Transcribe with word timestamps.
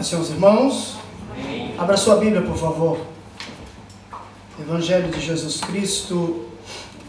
Paz, 0.00 0.06
seus 0.06 0.30
irmãos. 0.30 0.96
Abra 1.76 1.94
sua 1.94 2.16
Bíblia, 2.16 2.40
por 2.40 2.56
favor. 2.56 3.04
Evangelho 4.58 5.10
de 5.10 5.20
Jesus 5.20 5.60
Cristo, 5.60 6.46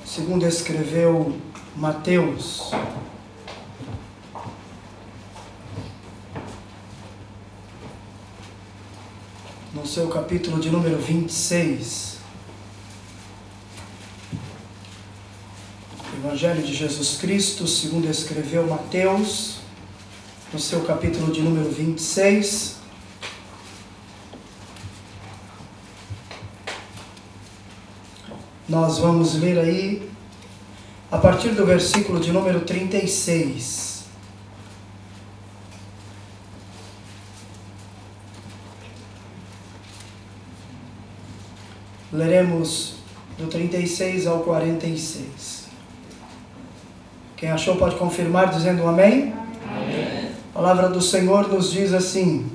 segundo 0.06 0.46
escreveu 0.46 1.34
Mateus. 1.74 2.72
No 9.74 9.88
seu 9.88 10.10
capítulo 10.10 10.60
de 10.60 10.70
número 10.70 10.98
26. 10.98 12.18
Evangelho 16.22 16.62
de 16.62 16.74
Jesus 16.74 17.18
Cristo, 17.22 17.66
segundo 17.68 18.10
escreveu 18.10 18.68
Mateus, 18.68 19.60
no 20.52 20.60
seu 20.60 20.82
capítulo 20.82 21.32
de 21.32 21.42
número 21.42 21.72
26. 21.72 22.81
Nós 28.72 29.00
vamos 29.00 29.34
ler 29.34 29.60
aí 29.60 30.10
a 31.12 31.18
partir 31.18 31.50
do 31.50 31.66
versículo 31.66 32.22
de 32.22 32.32
número 32.32 32.62
36. 32.62 34.06
Leremos 42.14 42.94
do 43.38 43.48
36 43.48 44.26
ao 44.26 44.40
46. 44.40 45.66
Quem 47.36 47.52
achou 47.52 47.76
pode 47.76 47.98
confirmar 47.98 48.52
dizendo 48.52 48.84
um 48.84 48.88
amém? 48.88 49.34
A 50.50 50.54
palavra 50.54 50.88
do 50.88 51.02
Senhor 51.02 51.50
nos 51.50 51.74
diz 51.74 51.92
assim: 51.92 52.50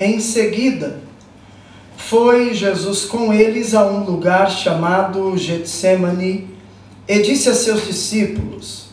Em 0.00 0.20
seguida, 0.20 0.99
foi 2.10 2.52
Jesus 2.52 3.04
com 3.04 3.32
eles 3.32 3.72
a 3.72 3.86
um 3.86 4.02
lugar 4.02 4.50
chamado 4.50 5.38
Getsemane 5.38 6.48
e 7.06 7.20
disse 7.20 7.48
a 7.48 7.54
seus 7.54 7.86
discípulos: 7.86 8.86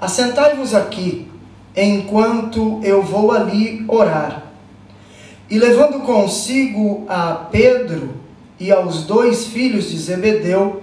Assentai-vos 0.00 0.74
aqui, 0.74 1.28
enquanto 1.76 2.80
eu 2.82 3.02
vou 3.02 3.30
ali 3.30 3.84
orar. 3.86 4.52
E 5.50 5.58
levando 5.58 6.00
consigo 6.00 7.04
a 7.06 7.34
Pedro 7.34 8.14
e 8.58 8.72
aos 8.72 9.04
dois 9.04 9.48
filhos 9.48 9.90
de 9.90 9.98
Zebedeu, 9.98 10.82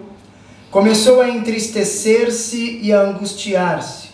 começou 0.70 1.22
a 1.22 1.30
entristecer-se 1.30 2.82
e 2.84 2.94
a 2.94 3.02
angustiar-se. 3.02 4.10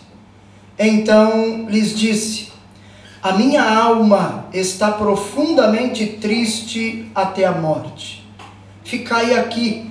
Então 0.78 1.66
lhes 1.68 1.94
disse: 1.94 2.49
a 3.22 3.32
minha 3.32 3.62
alma 3.62 4.46
está 4.50 4.92
profundamente 4.92 6.06
triste 6.06 7.10
até 7.14 7.44
a 7.44 7.52
morte. 7.52 8.26
Ficai 8.82 9.38
aqui 9.38 9.90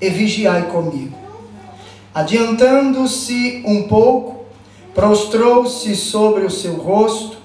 e 0.00 0.08
vigiai 0.08 0.62
comigo. 0.62 1.16
Adiantando-se 2.14 3.62
um 3.66 3.82
pouco, 3.82 4.46
prostrou-se 4.94 5.94
sobre 5.94 6.44
o 6.44 6.50
seu 6.50 6.74
rosto, 6.76 7.36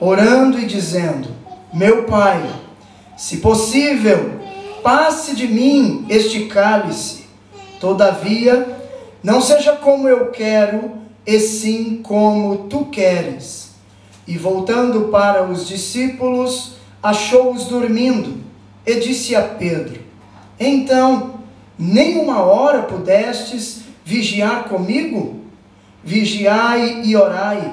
orando 0.00 0.58
e 0.58 0.66
dizendo: 0.66 1.28
Meu 1.72 2.02
pai, 2.02 2.50
se 3.16 3.36
possível, 3.36 4.40
passe 4.82 5.36
de 5.36 5.46
mim 5.46 6.04
este 6.08 6.46
cálice. 6.46 7.26
Todavia, 7.78 8.76
não 9.22 9.40
seja 9.40 9.76
como 9.76 10.08
eu 10.08 10.32
quero, 10.32 10.94
e 11.24 11.38
sim 11.38 12.00
como 12.02 12.68
tu 12.68 12.86
queres. 12.86 13.69
E 14.30 14.38
voltando 14.38 15.08
para 15.08 15.42
os 15.42 15.66
discípulos, 15.66 16.74
achou-os 17.02 17.64
dormindo 17.64 18.40
e 18.86 18.94
disse 19.00 19.34
a 19.34 19.42
Pedro: 19.42 20.00
Então, 20.56 21.40
nem 21.76 22.16
uma 22.16 22.40
hora 22.40 22.82
pudestes 22.82 23.80
vigiar 24.04 24.68
comigo? 24.68 25.40
Vigiai 26.04 27.02
e 27.02 27.16
orai, 27.16 27.72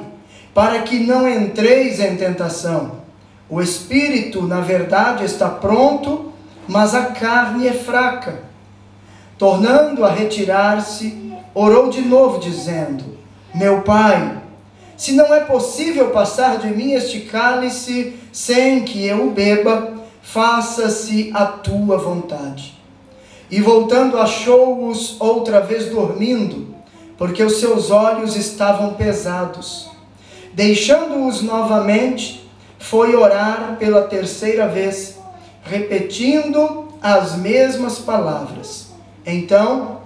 para 0.52 0.82
que 0.82 0.98
não 0.98 1.30
entreis 1.30 2.00
em 2.00 2.16
tentação. 2.16 3.04
O 3.48 3.62
espírito, 3.62 4.42
na 4.42 4.60
verdade, 4.60 5.26
está 5.26 5.48
pronto, 5.48 6.34
mas 6.68 6.96
a 6.96 7.12
carne 7.12 7.68
é 7.68 7.74
fraca. 7.74 8.46
Tornando 9.38 10.04
a 10.04 10.12
retirar-se, 10.12 11.36
orou 11.54 11.92
de 11.92 12.02
novo, 12.02 12.40
dizendo: 12.40 13.04
Meu 13.54 13.84
pai, 13.84 14.47
se 14.98 15.12
não 15.14 15.32
é 15.32 15.42
possível 15.42 16.10
passar 16.10 16.58
de 16.58 16.68
mim 16.70 16.94
este 16.94 17.22
cálice 17.22 18.16
sem 18.32 18.84
que 18.84 19.06
eu 19.06 19.28
o 19.28 19.32
beba, 19.32 19.94
faça-se 20.24 21.32
a 21.34 21.46
tua 21.46 21.98
vontade. 21.98 22.76
E 23.50 23.62
voltando, 23.62 24.18
achou-os 24.18 25.16
outra 25.22 25.62
vez 25.62 25.86
dormindo, 25.86 26.76
porque 27.18 27.44
os 27.44 27.60
seus 27.60 27.92
olhos 27.92 28.36
estavam 28.36 28.96
pesados. 28.96 29.88
Deixando-os 30.54 31.44
novamente, 31.44 32.50
foi 32.80 33.16
orar 33.16 33.78
pela 33.80 34.02
terceira 34.02 34.68
vez, 34.68 35.18
repetindo 35.64 36.88
as 37.02 37.36
mesmas 37.36 38.00
palavras. 38.00 38.88
Então, 39.26 40.02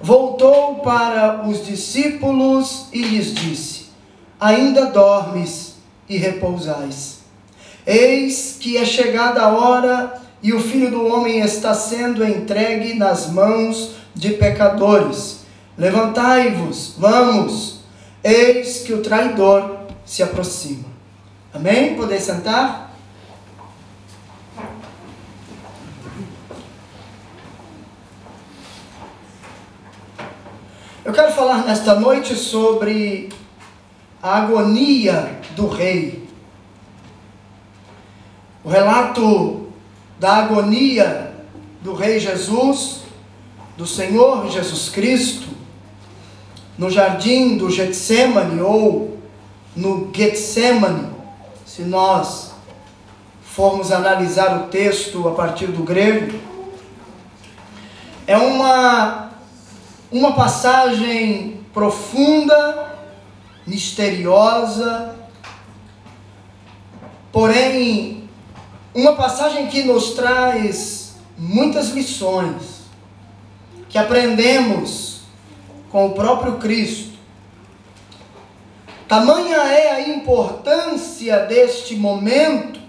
voltou 0.00 0.76
para 0.76 1.46
os 1.46 1.64
discípulos 1.66 2.88
e 2.92 3.02
lhes 3.02 3.34
disse: 3.34 3.77
ainda 4.40 4.86
dormes 4.86 5.74
e 6.08 6.16
repousais. 6.16 7.18
Eis 7.86 8.56
que 8.60 8.76
é 8.76 8.84
chegada 8.84 9.42
a 9.42 9.48
hora 9.48 10.20
e 10.42 10.52
o 10.52 10.60
filho 10.60 10.90
do 10.90 11.06
homem 11.06 11.40
está 11.40 11.74
sendo 11.74 12.24
entregue 12.24 12.94
nas 12.94 13.30
mãos 13.30 13.92
de 14.14 14.30
pecadores. 14.30 15.40
Levantai-vos, 15.76 16.94
vamos, 16.98 17.80
eis 18.22 18.82
que 18.82 18.92
o 18.92 19.02
traidor 19.02 19.78
se 20.04 20.22
aproxima. 20.22 20.88
Amém? 21.52 21.96
Poder 21.96 22.20
sentar? 22.20 22.88
Eu 31.04 31.12
quero 31.12 31.32
falar 31.32 31.64
nesta 31.64 31.94
noite 31.94 32.34
sobre 32.34 33.30
a 34.22 34.38
agonia 34.38 35.40
do 35.54 35.68
rei. 35.68 36.28
O 38.64 38.68
relato 38.68 39.68
da 40.18 40.36
agonia 40.36 41.34
do 41.80 41.94
rei 41.94 42.18
Jesus, 42.18 43.02
do 43.76 43.86
Senhor 43.86 44.50
Jesus 44.50 44.88
Cristo, 44.88 45.48
no 46.76 46.90
jardim 46.90 47.56
do 47.56 47.70
Getsemane 47.70 48.60
ou 48.60 49.18
no 49.74 50.10
Getsemane, 50.14 51.08
se 51.64 51.82
nós 51.82 52.52
formos 53.42 53.92
analisar 53.92 54.56
o 54.56 54.66
texto 54.68 55.28
a 55.28 55.32
partir 55.32 55.68
do 55.68 55.82
grego, 55.82 56.38
é 58.26 58.36
uma, 58.36 59.30
uma 60.10 60.32
passagem 60.32 61.60
profunda 61.72 62.87
misteriosa, 63.68 65.14
porém, 67.30 68.28
uma 68.94 69.14
passagem 69.14 69.66
que 69.66 69.84
nos 69.84 70.12
traz 70.12 71.16
muitas 71.36 71.90
lições 71.90 72.78
que 73.88 73.98
aprendemos 73.98 75.20
com 75.90 76.06
o 76.06 76.14
próprio 76.14 76.56
Cristo. 76.56 77.18
Tamanha 79.06 79.56
é 79.56 79.92
a 79.92 80.08
importância 80.08 81.40
deste 81.46 81.94
momento 81.94 82.80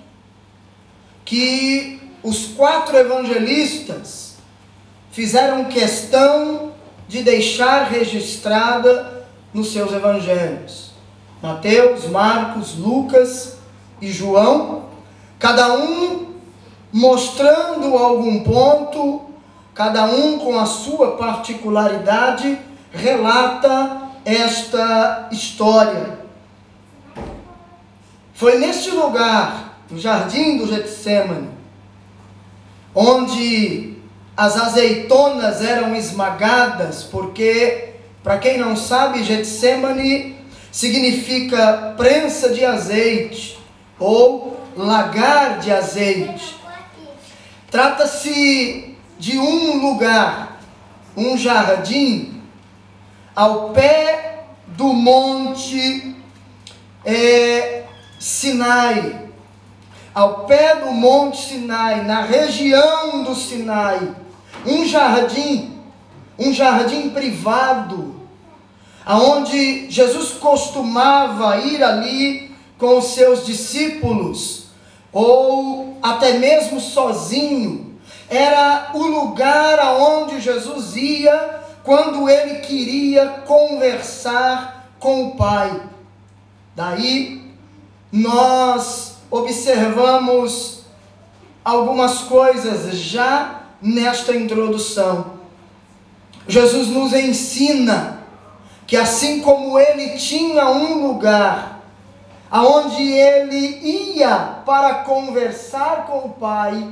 que 1.23 2.01
os 2.23 2.47
quatro 2.47 2.97
evangelistas 2.97 4.35
fizeram 5.11 5.65
questão 5.65 6.73
de 7.07 7.21
deixar 7.23 7.89
registrada 7.89 9.18
nos 9.53 9.71
seus 9.71 9.91
evangelhos. 9.91 10.91
Mateus, 11.41 12.05
Marcos, 12.09 12.75
Lucas 12.77 13.57
e 14.01 14.11
João, 14.11 14.85
cada 15.37 15.73
um 15.73 16.33
mostrando 16.91 17.97
algum 17.97 18.43
ponto, 18.43 19.21
cada 19.73 20.05
um 20.05 20.39
com 20.39 20.59
a 20.59 20.65
sua 20.65 21.15
particularidade, 21.15 22.59
relata 22.91 24.09
esta 24.25 25.29
história. 25.31 26.19
Foi 28.33 28.57
neste 28.57 28.91
lugar, 28.91 29.79
no 29.89 29.99
jardim 29.99 30.57
do 30.57 30.67
Getsemane, 30.67 31.49
onde 32.93 33.97
as 34.35 34.55
azeitonas 34.55 35.61
eram 35.61 35.95
esmagadas 35.95 37.03
porque 37.03 37.95
para 38.23 38.37
quem 38.37 38.57
não 38.57 38.75
sabe, 38.75 39.23
Getsemane 39.23 40.35
significa 40.71 41.93
prensa 41.97 42.49
de 42.49 42.65
azeite 42.65 43.57
ou 43.97 44.59
lagar 44.75 45.59
de 45.59 45.71
azeite. 45.71 46.55
Trata-se 47.71 48.95
de 49.17 49.37
um 49.37 49.77
lugar, 49.77 50.59
um 51.15 51.37
jardim, 51.37 52.41
ao 53.35 53.69
pé 53.69 54.45
do 54.67 54.93
monte 54.93 56.15
é, 57.05 57.83
Sinai, 58.19 59.29
ao 60.13 60.45
pé 60.45 60.75
do 60.75 60.91
monte 60.91 61.37
Sinai, 61.37 62.03
na 62.03 62.21
região 62.21 63.23
do 63.23 63.35
Sinai, 63.35 64.15
um 64.65 64.85
jardim, 64.85 65.78
um 66.39 66.53
jardim 66.53 67.09
privado, 67.09 68.15
aonde 69.05 69.91
Jesus 69.91 70.31
costumava 70.31 71.57
ir 71.57 71.83
ali 71.83 72.55
com 72.77 72.97
os 72.97 73.07
seus 73.07 73.45
discípulos, 73.45 74.67
ou 75.11 75.97
até 76.01 76.37
mesmo 76.37 76.79
sozinho, 76.79 77.99
era 78.29 78.91
o 78.93 79.03
lugar 79.03 79.79
aonde 79.79 80.39
Jesus 80.39 80.95
ia 80.95 81.59
quando 81.83 82.29
ele 82.29 82.59
queria 82.59 83.27
conversar 83.45 84.91
com 84.99 85.27
o 85.27 85.35
Pai. 85.35 85.81
Daí 86.75 87.41
nós 88.11 89.17
observamos 89.29 90.83
algumas 91.65 92.19
coisas 92.19 92.95
já 92.95 93.63
nesta 93.81 94.35
introdução. 94.35 95.38
Jesus 96.49 96.87
nos 96.87 97.13
ensina 97.13 98.23
que 98.87 98.97
assim 98.97 99.39
como 99.39 99.77
ele 99.77 100.17
tinha 100.17 100.67
um 100.67 101.07
lugar 101.07 101.79
aonde 102.49 103.03
ele 103.03 104.17
ia 104.17 104.61
para 104.65 104.95
conversar 104.95 106.07
com 106.07 106.27
o 106.27 106.29
Pai, 106.29 106.91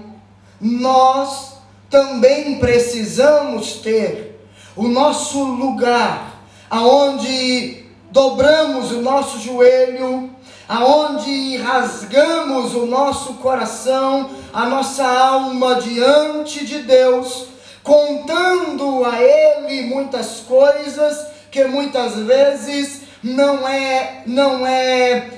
nós 0.61 1.53
também 1.89 2.59
precisamos 2.59 3.73
ter 3.77 4.47
o 4.75 4.87
nosso 4.87 5.43
lugar 5.43 6.35
aonde 6.69 7.83
dobramos 8.11 8.91
o 8.91 9.01
nosso 9.01 9.39
joelho, 9.39 10.29
aonde 10.69 11.57
rasgamos 11.57 12.75
o 12.75 12.85
nosso 12.85 13.33
coração, 13.35 14.29
a 14.53 14.67
nossa 14.67 15.03
alma 15.03 15.81
diante 15.81 16.63
de 16.63 16.83
Deus, 16.83 17.56
contando 17.87 19.05
a 19.05 19.23
Ele 19.23 19.83
muitas 19.83 20.41
coisas 20.41 21.25
que 21.49 21.63
muitas 21.63 22.15
vezes 22.15 23.03
não 23.23 23.65
é 23.65 24.23
não 24.25 24.67
é 24.67 25.29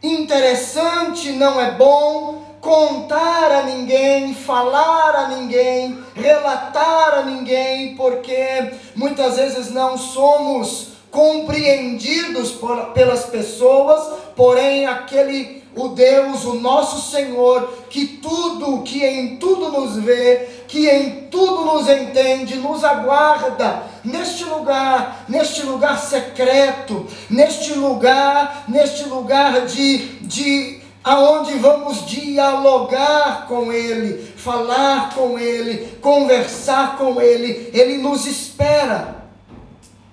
interessante, 0.00 1.32
não 1.32 1.60
é 1.60 1.72
bom 1.72 2.44
contar 2.60 3.50
a 3.50 3.62
ninguém, 3.64 4.34
falar 4.34 5.16
a 5.16 5.28
ninguém, 5.28 5.98
relatar 6.14 7.14
a 7.18 7.22
ninguém, 7.24 7.96
porque 7.96 8.70
muitas 8.94 9.36
vezes 9.36 9.72
não 9.72 9.98
somos 9.98 10.90
compreendidos 11.10 12.52
por, 12.52 12.92
pelas 12.92 13.24
pessoas, 13.24 14.20
porém 14.36 14.86
aquele 14.86 15.64
o 15.76 15.88
Deus, 15.88 16.44
o 16.44 16.54
nosso 16.54 17.10
Senhor, 17.10 17.68
que 17.90 18.06
tudo, 18.06 18.82
que 18.82 19.04
em 19.04 19.36
tudo 19.36 19.70
nos 19.70 19.96
vê, 19.96 20.48
que 20.66 20.88
em 20.88 21.28
tudo 21.30 21.66
nos 21.66 21.88
entende, 21.88 22.56
nos 22.56 22.82
aguarda 22.82 23.82
neste 24.02 24.44
lugar, 24.44 25.26
neste 25.28 25.62
lugar 25.62 25.98
secreto, 25.98 27.06
neste 27.28 27.74
lugar, 27.74 28.64
neste 28.66 29.04
lugar 29.04 29.66
de, 29.66 29.98
de 30.22 30.80
aonde 31.04 31.58
vamos 31.58 32.06
dialogar 32.06 33.46
com 33.46 33.70
Ele, 33.70 34.32
falar 34.36 35.14
com 35.14 35.38
Ele, 35.38 35.98
conversar 36.00 36.96
com 36.96 37.20
Ele, 37.20 37.70
Ele 37.74 37.98
nos 37.98 38.26
espera. 38.26 39.26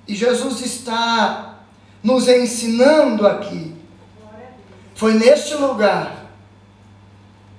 E 0.05 0.13
Jesus 0.13 0.59
está 0.59 1.59
nos 2.03 2.27
ensinando 2.27 3.25
aqui. 3.25 3.72
Foi 5.03 5.15
neste 5.15 5.53
lugar, 5.55 6.31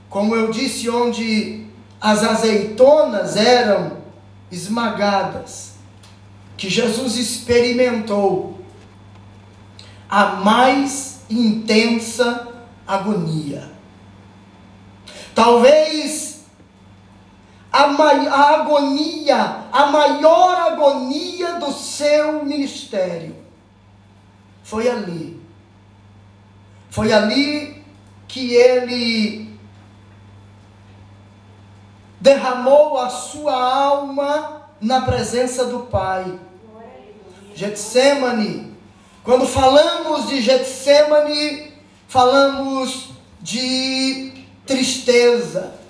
como 0.09 0.35
eu 0.35 0.51
disse, 0.51 0.89
onde 0.89 1.67
as 2.01 2.25
azeitonas 2.25 3.37
eram 3.37 3.99
esmagadas, 4.51 5.75
que 6.57 6.71
Jesus 6.71 7.19
experimentou 7.19 8.61
a 10.09 10.37
mais 10.37 11.21
intensa 11.29 12.49
agonia. 12.87 13.71
Talvez 15.35 16.47
a, 17.71 17.83
a 17.83 18.55
agonia, 18.55 19.67
a 19.71 19.87
maior 19.89 20.73
agonia 20.73 21.57
do 21.57 21.71
seu 21.73 22.43
ministério. 22.43 23.37
Foi 24.63 24.89
ali. 24.89 25.45
Foi 26.95 27.13
ali 27.13 27.85
que 28.29 28.55
ele 28.55 29.59
derramou 32.21 32.99
a 32.99 33.11
sua 33.11 33.53
alma 33.53 34.63
na 34.81 35.01
presença 35.03 35.67
do 35.67 35.81
Pai. 35.81 36.39
Getsemane. 37.55 38.73
Quando 39.23 39.47
falamos 39.47 40.29
de 40.29 40.41
Getsemane, 40.41 41.73
falamos 42.09 43.11
de 43.41 44.33
tristeza 44.65 45.85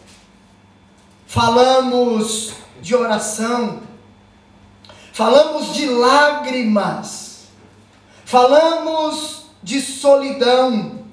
falamos 1.35 2.53
de 2.81 2.95
oração, 2.95 3.81
falamos 5.13 5.75
de 5.75 5.89
lágrimas, 5.89 7.49
falamos 8.25 9.44
de 9.65 9.81
solidão, 9.81 11.07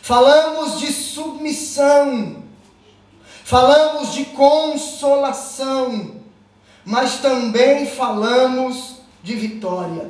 falamos 0.00 0.80
de 0.80 0.90
submissão, 0.90 2.42
falamos 3.44 4.14
de 4.14 4.24
consolação, 4.24 6.16
mas 6.82 7.18
também 7.18 7.84
falamos 7.86 8.96
de 9.22 9.34
vitória. 9.34 10.08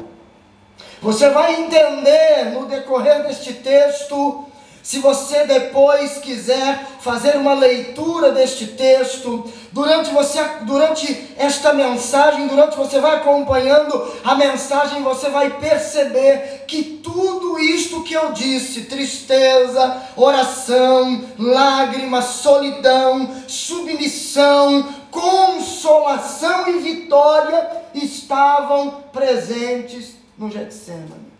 Você 1.02 1.30
vai 1.30 1.62
entender 1.62 2.52
no 2.54 2.66
decorrer 2.66 3.26
deste 3.26 3.54
texto 3.54 4.46
se 4.82 4.98
você 4.98 5.46
depois 5.46 6.18
quiser 6.18 6.84
fazer 6.98 7.36
uma 7.36 7.54
leitura 7.54 8.32
deste 8.32 8.66
texto, 8.66 9.48
durante 9.70 10.10
você 10.10 10.42
durante 10.62 11.34
esta 11.36 11.72
mensagem, 11.72 12.48
durante 12.48 12.76
você 12.76 12.98
vai 13.00 13.16
acompanhando 13.16 14.12
a 14.24 14.34
mensagem, 14.34 15.00
você 15.02 15.30
vai 15.30 15.50
perceber 15.60 16.64
que 16.66 16.82
tudo 16.82 17.60
isto 17.60 18.02
que 18.02 18.14
eu 18.14 18.32
disse, 18.32 18.82
tristeza, 18.82 20.02
oração, 20.16 21.26
lágrimas, 21.38 22.24
solidão, 22.24 23.30
submissão, 23.46 24.92
consolação 25.12 26.68
e 26.68 26.78
vitória 26.80 27.82
estavam 27.94 29.02
presentes 29.12 30.16
no 30.36 30.50
Getsemane. 30.50 31.30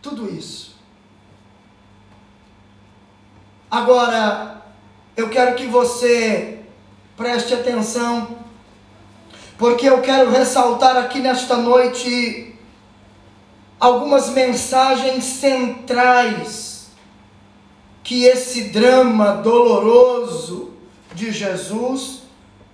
Tudo 0.00 0.32
isso 0.32 0.73
Agora, 3.74 4.62
eu 5.16 5.28
quero 5.28 5.56
que 5.56 5.66
você 5.66 6.60
preste 7.16 7.52
atenção, 7.52 8.38
porque 9.58 9.88
eu 9.88 10.00
quero 10.00 10.30
ressaltar 10.30 10.96
aqui 10.96 11.18
nesta 11.18 11.56
noite 11.56 12.54
algumas 13.80 14.30
mensagens 14.30 15.24
centrais 15.24 16.92
que 18.04 18.26
esse 18.26 18.68
drama 18.68 19.38
doloroso 19.38 20.74
de 21.12 21.32
Jesus 21.32 22.22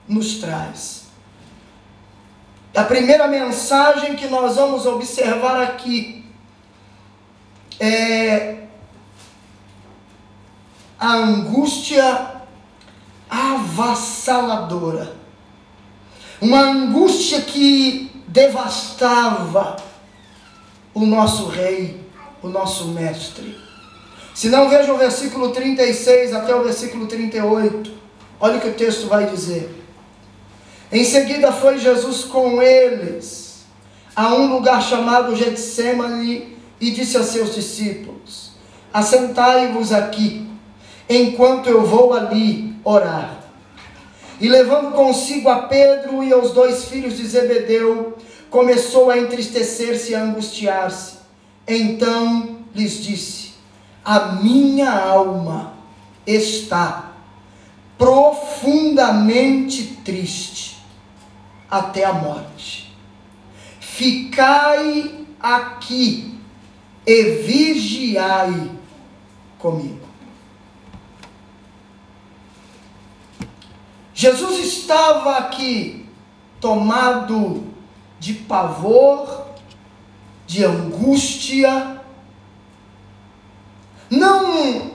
nos 0.07 0.35
traz. 0.35 1.04
A 2.76 2.85
primeira 2.85 3.26
mensagem 3.26 4.16
que 4.16 4.26
nós 4.26 4.57
vamos 4.57 4.85
observar 4.85 5.62
aqui 5.62 6.26
é 7.80 8.66
a 11.00 11.14
angústia 11.14 12.42
avassaladora. 13.30 15.16
Uma 16.42 16.61
angústia 16.61 17.40
que 17.40 18.23
devastava 18.28 19.76
o 20.92 21.07
nosso 21.07 21.47
rei, 21.47 22.04
o 22.42 22.49
nosso 22.49 22.88
mestre. 22.88 23.59
Se 24.35 24.50
não 24.50 24.69
veja 24.69 24.92
o 24.92 24.99
versículo 24.99 25.50
36 25.50 26.35
até 26.35 26.54
o 26.54 26.62
versículo 26.62 27.07
38, 27.07 27.92
olha 28.38 28.59
o 28.59 28.61
que 28.61 28.69
o 28.69 28.75
texto 28.75 29.09
vai 29.09 29.26
dizer. 29.26 29.75
Em 30.92 31.04
seguida 31.04 31.50
foi 31.50 31.78
Jesus 31.78 32.25
com 32.25 32.61
eles 32.61 33.64
a 34.14 34.35
um 34.35 34.52
lugar 34.52 34.83
chamado 34.83 35.35
Getsemane 35.37 36.59
e 36.80 36.90
disse 36.90 37.16
a 37.16 37.23
seus 37.23 37.54
discípulos: 37.54 38.52
Assentai-vos 38.92 39.92
aqui 39.92 40.50
enquanto 41.10 41.68
eu 41.68 41.84
vou 41.84 42.14
ali 42.14 42.74
orar. 42.84 43.40
E 44.40 44.48
levando 44.48 44.92
consigo 44.92 45.50
a 45.50 45.62
Pedro 45.62 46.22
e 46.22 46.32
aos 46.32 46.52
dois 46.52 46.84
filhos 46.84 47.16
de 47.16 47.26
Zebedeu, 47.26 48.16
começou 48.48 49.10
a 49.10 49.18
entristecer-se 49.18 50.12
e 50.12 50.14
a 50.14 50.22
angustiar-se. 50.22 51.16
Então 51.66 52.60
lhes 52.74 53.02
disse: 53.02 53.50
A 54.04 54.36
minha 54.36 54.90
alma 54.90 55.74
está 56.26 57.12
profundamente 57.98 59.98
triste 60.04 60.78
até 61.70 62.04
a 62.04 62.12
morte. 62.12 62.90
Ficai 63.78 65.26
aqui 65.38 66.34
e 67.06 67.22
vigiai 67.42 68.70
comigo. 69.58 70.09
Jesus 74.20 74.58
estava 74.58 75.38
aqui 75.38 76.06
tomado 76.60 77.72
de 78.18 78.34
pavor, 78.34 79.46
de 80.46 80.62
angústia, 80.62 82.02
não 84.10 84.90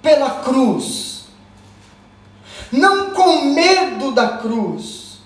pela 0.00 0.40
cruz, 0.40 1.26
não 2.72 3.10
com 3.10 3.52
medo 3.52 4.12
da 4.12 4.38
cruz, 4.38 5.18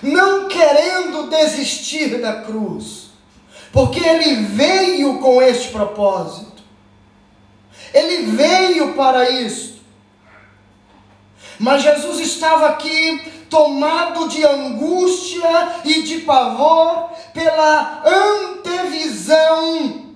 não 0.00 0.46
querendo 0.46 1.28
desistir 1.30 2.20
da 2.20 2.42
cruz, 2.42 3.10
porque 3.72 3.98
ele 3.98 4.36
veio 4.44 5.18
com 5.18 5.42
este 5.42 5.72
propósito, 5.72 6.62
ele 7.92 8.30
veio 8.30 8.94
para 8.94 9.28
isso. 9.28 9.69
Mas 11.60 11.82
Jesus 11.82 12.18
estava 12.20 12.70
aqui 12.70 13.20
tomado 13.50 14.26
de 14.28 14.42
angústia 14.42 15.74
e 15.84 16.00
de 16.00 16.20
pavor 16.20 17.10
pela 17.34 18.02
antevisão 18.02 20.06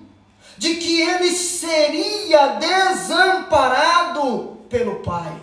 de 0.57 0.77
que 0.77 1.01
ele 1.01 1.29
seria 1.29 2.55
desamparado 2.55 4.57
pelo 4.67 5.03
Pai. 5.03 5.33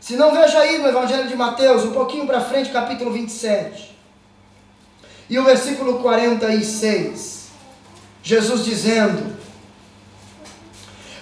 Se 0.00 0.16
não 0.16 0.32
veja 0.32 0.60
aí 0.60 0.78
no 0.78 0.86
Evangelho 0.86 1.26
de 1.26 1.34
Mateus, 1.34 1.84
um 1.84 1.92
pouquinho 1.92 2.28
para 2.28 2.40
frente, 2.40 2.70
capítulo 2.70 3.10
27. 3.10 3.98
E 5.28 5.36
o 5.36 5.44
versículo 5.44 5.98
46. 5.98 7.48
Jesus 8.22 8.64
dizendo: 8.64 9.36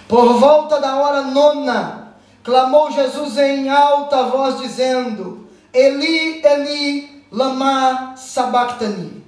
Por 0.07 0.37
volta 0.37 0.79
da 0.79 0.97
hora 0.97 1.23
nona, 1.23 2.00
Clamou 2.43 2.91
Jesus 2.91 3.37
em 3.37 3.69
alta 3.69 4.23
voz, 4.23 4.59
dizendo: 4.59 5.47
Eli, 5.73 6.41
Eli, 6.43 7.25
lama 7.31 8.15
sabachthani, 8.17 9.23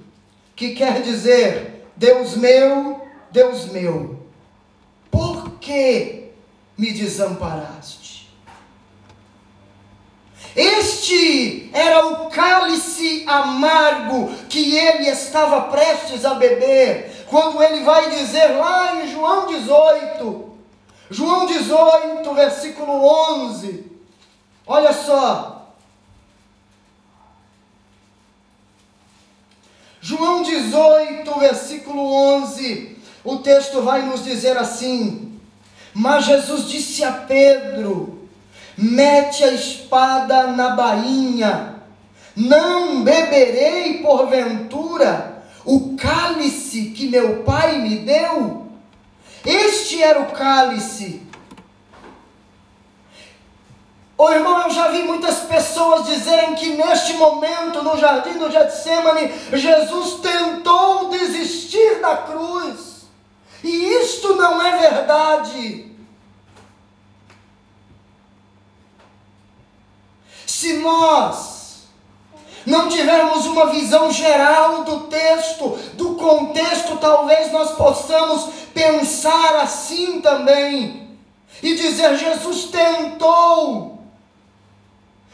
que 0.56 0.74
quer 0.74 1.00
dizer: 1.02 1.88
Deus 1.96 2.36
meu, 2.36 3.00
Deus 3.30 3.66
meu, 3.66 4.18
por 5.10 5.52
que 5.60 6.30
me 6.76 6.92
desamparaste? 6.92 8.04
Este 10.56 11.70
era 11.72 12.06
o 12.06 12.30
cálice 12.30 13.24
amargo 13.26 14.32
que 14.48 14.76
ele 14.76 15.08
estava 15.08 15.62
prestes 15.62 16.24
a 16.24 16.34
beber, 16.34 17.24
quando 17.28 17.62
ele 17.62 17.82
vai 17.84 18.10
dizer 18.10 18.56
lá 18.56 18.96
em 18.96 19.08
João 19.10 19.46
18: 19.46 20.53
João 21.10 21.46
18, 21.46 22.34
versículo 22.34 22.92
11. 23.46 23.84
Olha 24.66 24.92
só. 24.92 25.72
João 30.00 30.42
18, 30.42 31.38
versículo 31.38 32.12
11. 32.12 32.98
O 33.22 33.36
texto 33.38 33.82
vai 33.82 34.02
nos 34.02 34.24
dizer 34.24 34.56
assim: 34.56 35.38
Mas 35.92 36.24
Jesus 36.24 36.68
disse 36.68 37.04
a 37.04 37.12
Pedro: 37.12 38.28
Mete 38.76 39.44
a 39.44 39.52
espada 39.52 40.46
na 40.48 40.70
bainha, 40.70 41.82
não 42.34 43.02
beberei 43.02 43.98
porventura 43.98 45.42
o 45.64 45.96
cálice 45.96 46.90
que 46.90 47.08
meu 47.08 47.42
pai 47.42 47.78
me 47.78 47.98
deu? 47.98 48.63
Este 49.44 50.02
era 50.02 50.20
o 50.20 50.32
cálice. 50.32 51.22
Ô 54.16 54.24
oh, 54.24 54.32
irmão, 54.32 54.62
eu 54.62 54.70
já 54.70 54.88
vi 54.88 55.02
muitas 55.02 55.40
pessoas 55.40 56.06
dizerem 56.06 56.54
que 56.54 56.70
neste 56.70 57.14
momento, 57.14 57.82
no 57.82 57.98
jardim 57.98 58.38
do 58.38 58.50
Getsemane, 58.50 59.32
Jesus 59.52 60.20
tentou 60.20 61.10
desistir 61.10 62.00
da 62.00 62.18
cruz. 62.18 63.06
E 63.62 63.86
isto 64.02 64.34
não 64.34 64.62
é 64.62 64.78
verdade. 64.78 65.92
Se 70.46 70.74
nós 70.74 71.53
não 72.66 72.88
tivermos 72.88 73.46
uma 73.46 73.66
visão 73.66 74.10
geral 74.10 74.84
do 74.84 75.00
texto, 75.00 75.78
do 75.94 76.14
contexto, 76.14 76.96
talvez 76.96 77.52
nós 77.52 77.72
possamos 77.72 78.48
pensar 78.72 79.56
assim 79.56 80.20
também 80.20 81.16
e 81.62 81.74
dizer: 81.74 82.16
Jesus 82.16 82.64
tentou. 82.64 83.94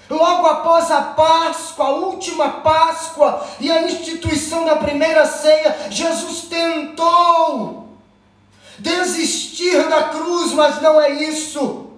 Logo 0.09 0.45
após 0.49 0.91
a 0.91 1.03
Páscoa, 1.03 1.87
a 1.87 1.91
última 1.91 2.49
Páscoa 2.49 3.47
e 3.61 3.71
a 3.71 3.83
instituição 3.83 4.65
da 4.65 4.75
primeira 4.75 5.25
ceia, 5.25 5.87
Jesus 5.89 6.43
tentou 6.49 7.89
desistir 8.77 9.89
da 9.89 10.05
cruz, 10.05 10.53
mas 10.53 10.83
não 10.83 11.01
é 11.01 11.11
isso. 11.11 11.89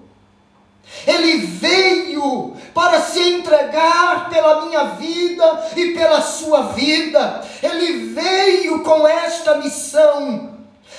Ele 1.06 1.38
veio 1.46 2.54
para 2.75 3.00
se 3.00 3.20
entregar 3.20 4.28
pela 4.30 4.66
minha 4.66 4.84
vida 4.84 5.70
e 5.76 5.92
pela 5.92 6.20
sua 6.20 6.68
vida. 6.72 7.42
Ele 7.62 8.12
veio 8.12 8.80
com 8.80 9.06
esta 9.06 9.58
missão. 9.58 10.51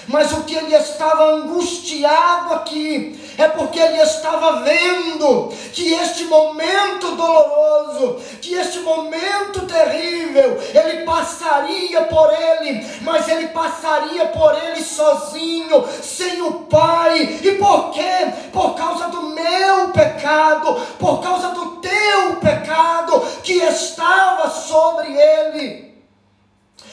Mas 0.07 0.31
o 0.33 0.43
que 0.43 0.55
ele 0.55 0.75
estava 0.75 1.31
angustiado 1.31 2.53
aqui 2.55 3.19
é 3.37 3.47
porque 3.47 3.79
ele 3.79 4.01
estava 4.01 4.61
vendo 4.61 5.49
que 5.71 5.93
este 5.93 6.25
momento 6.25 7.15
doloroso, 7.15 8.21
que 8.41 8.53
este 8.53 8.79
momento 8.79 9.65
terrível, 9.65 10.59
ele 10.73 11.03
passaria 11.03 12.01
por 12.03 12.31
ele, 12.33 12.85
mas 13.01 13.27
ele 13.27 13.47
passaria 13.47 14.25
por 14.27 14.55
ele 14.63 14.83
sozinho, 14.83 15.85
sem 16.01 16.41
o 16.41 16.51
Pai. 16.63 17.39
E 17.41 17.51
por 17.53 17.91
quê? 17.91 18.33
Por 18.51 18.75
causa 18.75 19.07
do 19.07 19.23
meu 19.23 19.89
pecado, 19.89 20.75
por 20.99 21.21
causa 21.21 21.49
do 21.49 21.77
teu 21.77 22.35
pecado 22.41 23.21
que 23.41 23.53
estava 23.53 24.49
sobre 24.49 25.13
ele. 25.13 25.92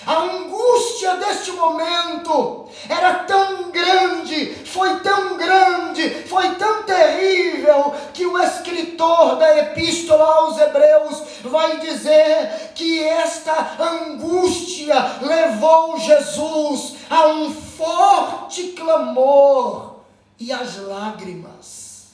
A 0.06 0.22
angústia 0.22 1.16
deste 1.16 1.52
momento 1.52 2.68
era 2.88 3.24
tão 3.24 3.70
grande, 3.70 4.54
foi 4.64 5.00
tão 5.00 5.36
grande, 5.36 6.10
foi 6.26 6.54
tão 6.54 6.84
terrível, 6.84 7.94
que 8.14 8.24
o 8.24 8.38
escritor 8.38 9.36
da 9.36 9.58
epístola 9.58 10.24
aos 10.24 10.58
Hebreus 10.58 11.22
vai 11.42 11.78
dizer 11.80 12.72
que 12.74 13.02
esta 13.02 13.76
angústia 13.78 14.94
levou 15.22 15.98
Jesus 15.98 16.96
a 17.08 17.28
um 17.28 17.52
forte 17.52 18.68
clamor 18.68 19.96
e 20.38 20.52
as 20.52 20.78
lágrimas. 20.78 22.08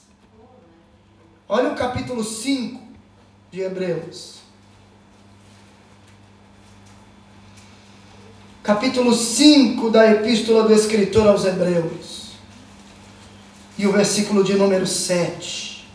Olha 1.48 1.70
o 1.70 1.76
capítulo 1.76 2.24
5 2.24 2.80
de 3.52 3.60
Hebreus. 3.60 4.35
Capítulo 8.66 9.14
5 9.14 9.90
da 9.90 10.10
epístola 10.10 10.64
do 10.64 10.74
escritor 10.74 11.28
aos 11.28 11.44
Hebreus, 11.44 12.32
e 13.78 13.86
o 13.86 13.92
versículo 13.92 14.42
de 14.42 14.54
número 14.54 14.84
7. 14.84 15.86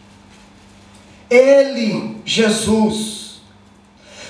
Ele, 1.30 2.22
Jesus, 2.24 3.42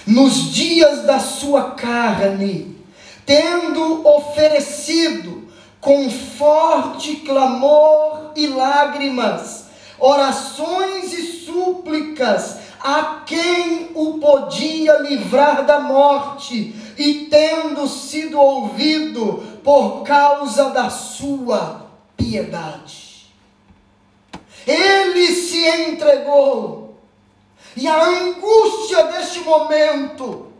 nos 0.07 0.51
dias 0.51 1.03
da 1.03 1.19
sua 1.19 1.75
carne, 1.75 2.75
tendo 3.27 4.07
oferecido 4.07 5.43
com 5.79 6.09
forte 6.09 7.17
clamor 7.17 8.31
e 8.35 8.47
lágrimas, 8.47 9.65
orações 9.99 11.13
e 11.13 11.45
súplicas 11.45 12.57
a 12.83 13.21
quem 13.25 13.91
o 13.93 14.17
podia 14.19 14.99
livrar 14.99 15.65
da 15.65 15.79
morte, 15.79 16.75
e 16.97 17.27
tendo 17.29 17.87
sido 17.87 18.39
ouvido 18.39 19.59
por 19.63 20.03
causa 20.03 20.69
da 20.71 20.89
sua 20.89 21.87
piedade. 22.17 23.27
Ele 24.65 25.27
se 25.27 25.65
entregou. 25.65 26.97
E 27.75 27.87
a 27.87 28.03
angústia 28.03 29.05
deste 29.05 29.39
momento 29.39 30.51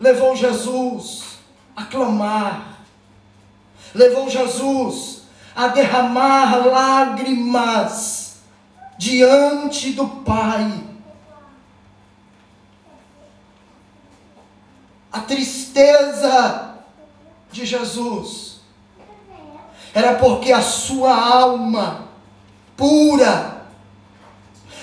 levou 0.00 0.34
Jesus 0.34 1.38
a 1.76 1.84
clamar, 1.84 2.80
levou 3.94 4.28
Jesus 4.28 5.22
a 5.54 5.68
derramar 5.68 6.66
lágrimas 6.66 8.25
diante 8.98 9.92
do 9.92 10.06
Pai. 10.06 10.84
A 15.12 15.20
tristeza 15.20 16.74
de 17.50 17.64
Jesus 17.64 18.60
era 19.94 20.14
porque 20.14 20.52
a 20.52 20.60
sua 20.60 21.14
alma 21.14 22.08
pura 22.76 23.66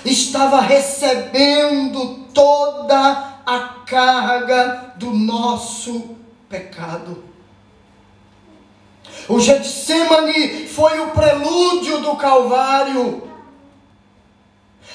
estava 0.04 0.60
recebendo 0.60 2.26
toda 2.34 3.42
a 3.46 3.60
carga 3.86 4.94
do 4.96 5.12
nosso 5.12 6.16
pecado. 6.50 7.24
O 9.30 9.40
Getsemane 9.40 10.68
foi 10.68 11.00
o 11.00 11.12
prelúdio 11.12 12.00
do 12.00 12.16
Calvário. 12.16 13.33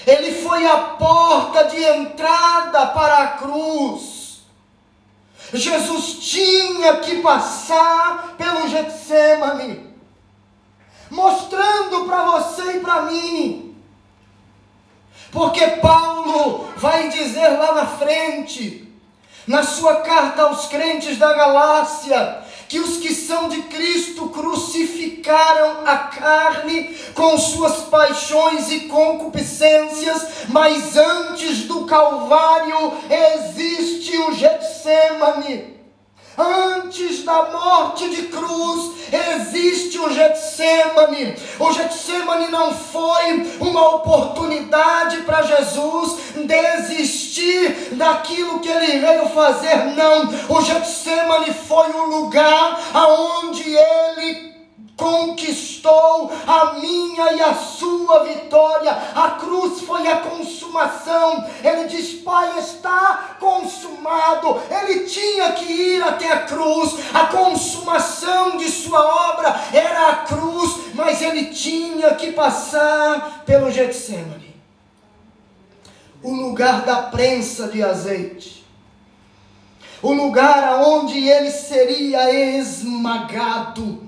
Ele 0.09 0.43
foi 0.43 0.65
a 0.65 0.79
porta 0.79 1.65
de 1.65 1.85
entrada 1.85 2.87
para 2.87 3.19
a 3.25 3.29
cruz. 3.29 4.41
Jesus 5.53 6.19
tinha 6.19 6.97
que 6.97 7.21
passar 7.21 8.35
pelo 8.38 8.67
Getsemane, 8.69 9.95
mostrando 11.11 12.07
para 12.07 12.25
você 12.25 12.77
e 12.77 12.81
para 12.81 13.03
mim. 13.03 13.77
Porque 15.31 15.67
Paulo 15.67 16.71
vai 16.79 17.11
dizer 17.11 17.49
lá 17.59 17.75
na 17.75 17.87
frente, 17.87 18.91
na 19.47 19.62
sua 19.62 19.97
carta 19.97 20.45
aos 20.45 20.69
crentes 20.69 21.19
da 21.19 21.35
Galácia, 21.35 22.45
que 22.68 22.78
os 22.78 22.98
que 22.98 23.14
são 23.14 23.48
de 23.48 23.62
Cristo 23.62 24.28
crucificaram 24.28 25.87
a 25.87 25.96
carne 25.96 26.94
com 27.14 27.38
suas 27.38 27.82
paixões 27.88 28.70
e 28.70 28.80
concupiscências, 28.80 30.46
mas 30.48 30.96
antes 30.96 31.62
do 31.62 31.87
Calvário 31.87 32.92
existe 33.10 34.16
o 34.18 34.32
Getsemane. 34.34 35.77
Antes 36.38 37.25
da 37.25 37.50
morte 37.50 38.09
de 38.11 38.28
cruz 38.28 38.92
existe 39.12 39.99
o 39.99 40.09
Getsemane. 40.09 41.35
O 41.59 41.73
Getsemane 41.73 42.47
não 42.47 42.73
foi 42.73 43.57
uma 43.59 43.97
oportunidade 43.97 45.18
para 45.23 45.42
Jesus 45.42 46.16
desistir 46.47 47.88
daquilo 47.92 48.61
que 48.61 48.68
ele 48.68 49.00
veio 49.00 49.28
fazer, 49.30 49.97
não. 49.97 50.28
O 50.49 50.61
Getsemane 50.61 51.52
foi 51.52 51.90
o 51.90 52.07
lugar 52.07 52.80
aonde 52.95 53.62
ele 53.62 54.48
conquistou 54.99 56.31
a 56.45 56.75
minha 56.75 57.33
e 57.33 57.40
a 57.40 57.55
sua 57.55 58.25
vitória. 58.25 58.90
A 59.14 59.31
cruz 59.40 59.81
foi 59.83 60.07
a 60.09 60.17
consumação. 60.17 61.49
Ele 61.62 61.85
diz: 61.85 62.14
Pai, 62.21 62.59
está 62.59 63.37
consumado. 63.38 64.61
Ele 64.69 65.05
tinha 65.05 65.52
que 65.52 65.73
ir 65.73 66.02
até 66.02 66.33
a 66.33 66.40
cruz. 66.40 66.97
A 67.14 67.26
consumação 67.28 68.57
de 68.57 68.68
sua 68.68 69.31
obra 69.31 69.55
era 69.72 70.09
a 70.09 70.16
cruz, 70.16 70.92
mas 70.94 71.22
ele 71.22 71.46
tinha 71.46 72.14
que 72.16 72.33
passar 72.33 73.44
pelo 73.46 73.70
Getsemane 73.70 74.49
o 76.20 76.33
lugar 76.33 76.83
da 76.83 77.03
prensa 77.03 77.68
de 77.68 77.81
azeite. 77.81 78.66
O 80.03 80.12
lugar 80.12 80.64
aonde 80.64 81.16
ele 81.29 81.51
seria 81.53 82.59
esmagado 82.59 84.08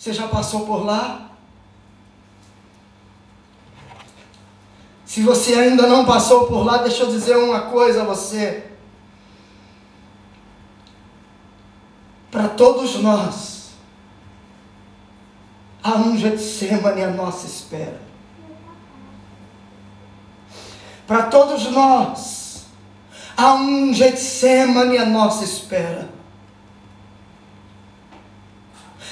você 0.00 0.14
já 0.14 0.26
passou 0.28 0.64
por 0.64 0.82
lá? 0.82 1.28
Se 5.04 5.20
você 5.20 5.52
ainda 5.52 5.86
não 5.86 6.06
passou 6.06 6.46
por 6.46 6.64
lá, 6.64 6.78
deixa 6.78 7.02
eu 7.02 7.10
dizer 7.10 7.36
uma 7.36 7.60
coisa 7.62 8.00
a 8.00 8.06
você. 8.06 8.64
Para 12.30 12.48
todos 12.48 12.94
nós, 12.94 13.72
há 15.82 15.96
um 15.96 16.16
Getsemane 16.16 17.04
à 17.04 17.10
nossa 17.10 17.46
espera. 17.46 18.00
Para 21.06 21.24
todos 21.24 21.70
nós, 21.70 22.64
há 23.36 23.52
um 23.52 23.92
Getsemane 23.92 24.96
à 24.96 25.04
nossa 25.04 25.44
espera. 25.44 26.19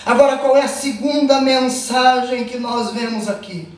Agora, 0.09 0.38
qual 0.38 0.57
é 0.57 0.62
a 0.62 0.68
segunda 0.68 1.38
mensagem 1.38 2.47
que 2.47 2.59
nós 2.59 2.92
vemos 2.92 3.29
aqui? 3.29 3.68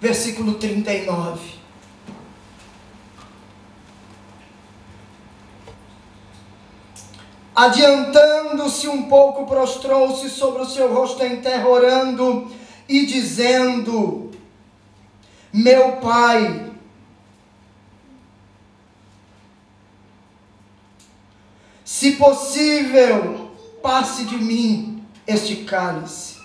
Versículo 0.00 0.54
39. 0.54 1.54
Adiantando-se 7.52 8.86
um 8.86 9.08
pouco, 9.08 9.46
prostrou-se 9.46 10.30
sobre 10.30 10.62
o 10.62 10.66
seu 10.66 10.94
rosto 10.94 11.24
em 11.24 11.40
terra, 11.40 11.66
orando 11.68 12.48
e 12.88 13.04
dizendo: 13.04 14.30
Meu 15.52 15.96
pai, 15.96 16.70
se 21.84 22.12
possível, 22.12 23.41
passe 23.82 24.24
de 24.24 24.36
mim 24.36 25.02
este 25.26 25.56
cálice. 25.64 26.36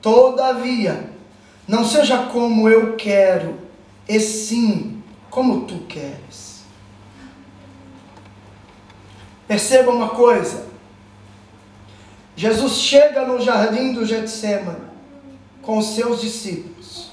Todavia, 0.00 1.10
não 1.66 1.84
seja 1.84 2.18
como 2.24 2.68
eu 2.68 2.96
quero, 2.96 3.58
e 4.08 4.20
sim 4.20 5.02
como 5.30 5.62
tu 5.62 5.80
queres. 5.88 6.62
Perceba 9.48 9.90
uma 9.90 10.10
coisa. 10.10 10.66
Jesus 12.34 12.74
chega 12.74 13.24
no 13.24 13.40
jardim 13.40 13.92
do 13.92 14.04
Getsemane 14.04 14.86
com 15.62 15.80
seus 15.80 16.20
discípulos. 16.20 17.10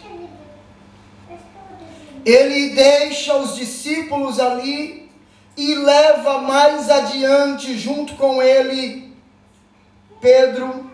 Ele 2.25 2.69
deixa 2.69 3.35
os 3.37 3.55
discípulos 3.55 4.39
ali 4.39 5.09
e 5.57 5.75
leva 5.75 6.39
mais 6.39 6.89
adiante, 6.89 7.77
junto 7.77 8.15
com 8.15 8.41
ele, 8.41 9.12
Pedro 10.23 10.89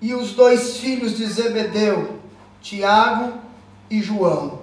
e 0.00 0.12
os 0.12 0.32
dois 0.32 0.78
filhos 0.78 1.16
de 1.16 1.24
Zebedeu, 1.24 2.20
Tiago 2.60 3.34
e 3.88 4.02
João. 4.02 4.62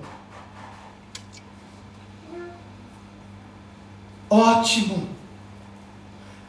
Ótimo, 4.30 5.08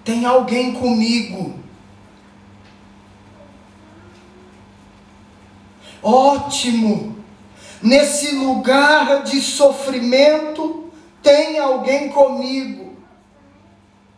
tem 0.05 0.27
alguém 0.27 0.75
comigo. 0.75 1.61
Ótimo, 6.03 7.25
nesse 7.81 8.35
lugar 8.35 9.23
de 9.23 9.40
sofrimento, 9.40 10.90
tem 11.23 11.57
alguém 11.61 12.09
comigo. 12.09 12.97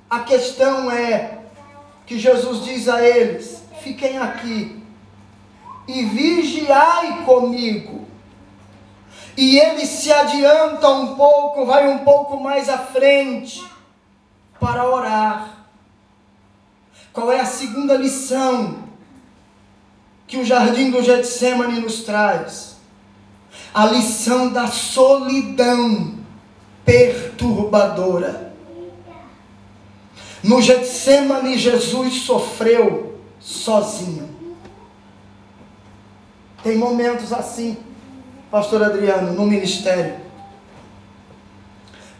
A 0.08 0.20
questão 0.20 0.90
é: 0.90 1.37
que 2.08 2.18
Jesus 2.18 2.64
diz 2.64 2.88
a 2.88 3.06
eles: 3.06 3.62
fiquem 3.82 4.16
aqui 4.16 4.82
e 5.86 6.04
vigiai 6.04 7.24
comigo. 7.24 8.08
E 9.36 9.58
ele 9.58 9.86
se 9.86 10.10
adianta 10.10 10.88
um 10.88 11.14
pouco, 11.14 11.66
vai 11.66 11.86
um 11.86 11.98
pouco 11.98 12.40
mais 12.40 12.68
à 12.68 12.78
frente 12.78 13.64
para 14.58 14.88
orar. 14.88 15.66
Qual 17.12 17.30
é 17.30 17.40
a 17.40 17.46
segunda 17.46 17.94
lição 17.94 18.84
que 20.26 20.38
o 20.38 20.44
jardim 20.44 20.90
do 20.90 21.02
Getsemane 21.02 21.80
nos 21.80 22.00
traz? 22.00 22.78
A 23.72 23.86
lição 23.86 24.48
da 24.48 24.66
solidão 24.66 26.14
perturbadora. 26.84 28.47
No 30.42 30.62
Getsemane, 30.62 31.58
Jesus 31.58 32.22
sofreu 32.22 33.20
sozinho. 33.40 34.28
Tem 36.62 36.76
momentos 36.76 37.32
assim, 37.32 37.76
Pastor 38.50 38.82
Adriano, 38.82 39.32
no 39.32 39.46
ministério. 39.46 40.16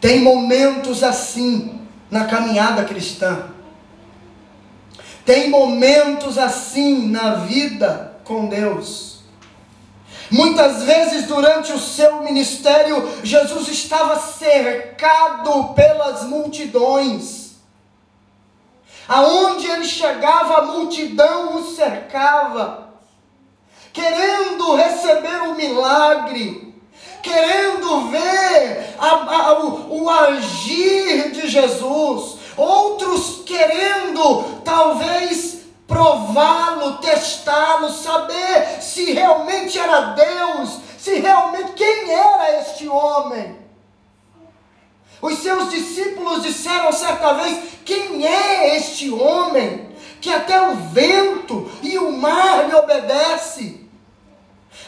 Tem 0.01 0.21
momentos 0.21 1.03
assim 1.03 1.81
na 2.11 2.25
caminhada 2.27 2.85
cristã. 2.85 3.51
Tem 5.25 5.51
momentos 5.51 6.39
assim 6.39 7.09
na 7.09 7.35
vida 7.35 8.17
com 8.25 8.47
Deus. 8.47 9.19
Muitas 10.31 10.83
vezes 10.83 11.27
durante 11.27 11.73
o 11.73 11.79
seu 11.79 12.23
ministério, 12.23 13.09
Jesus 13.23 13.69
estava 13.69 14.19
cercado 14.19 15.75
pelas 15.75 16.25
multidões. 16.25 17.38
Aonde 19.09 19.67
ele 19.67 19.85
chegava, 19.85 20.59
a 20.59 20.63
multidão 20.67 21.57
o 21.57 21.75
cercava, 21.75 22.91
querendo 23.91 24.75
receber 24.75 25.43
o 25.49 25.55
milagre, 25.55 26.75
querendo 27.23 28.11
ver 28.11 28.95
a, 28.99 29.09
a, 29.09 29.61
o, 29.61 30.03
o 30.03 30.11
agir 30.11 31.31
de 31.31 31.49
Jesus, 31.49 32.37
outros 32.55 33.45
querendo 33.47 34.61
talvez 34.63 35.61
prová-lo, 35.87 36.99
testá-lo, 36.99 37.89
saber 37.91 38.83
se 38.83 39.13
realmente 39.13 39.79
era 39.79 40.01
Deus, 40.13 40.81
se 40.99 41.15
realmente 41.15 41.73
quem 41.73 42.13
era 42.13 42.61
este 42.61 42.87
homem. 42.87 43.68
Os 45.21 45.39
seus 45.39 45.71
discípulos 45.71 46.43
disseram 46.43 46.93
certa 46.93 47.35
vez: 47.35 47.59
Quem 47.85 48.27
é 48.27 48.77
este 48.77 49.11
homem 49.11 49.89
que 50.21 50.31
até 50.31 50.61
o 50.69 50.75
vento 50.75 51.71
e 51.83 51.99
o 51.99 52.13
mar 52.13 52.67
lhe 52.67 52.75
obedece? 52.75 53.89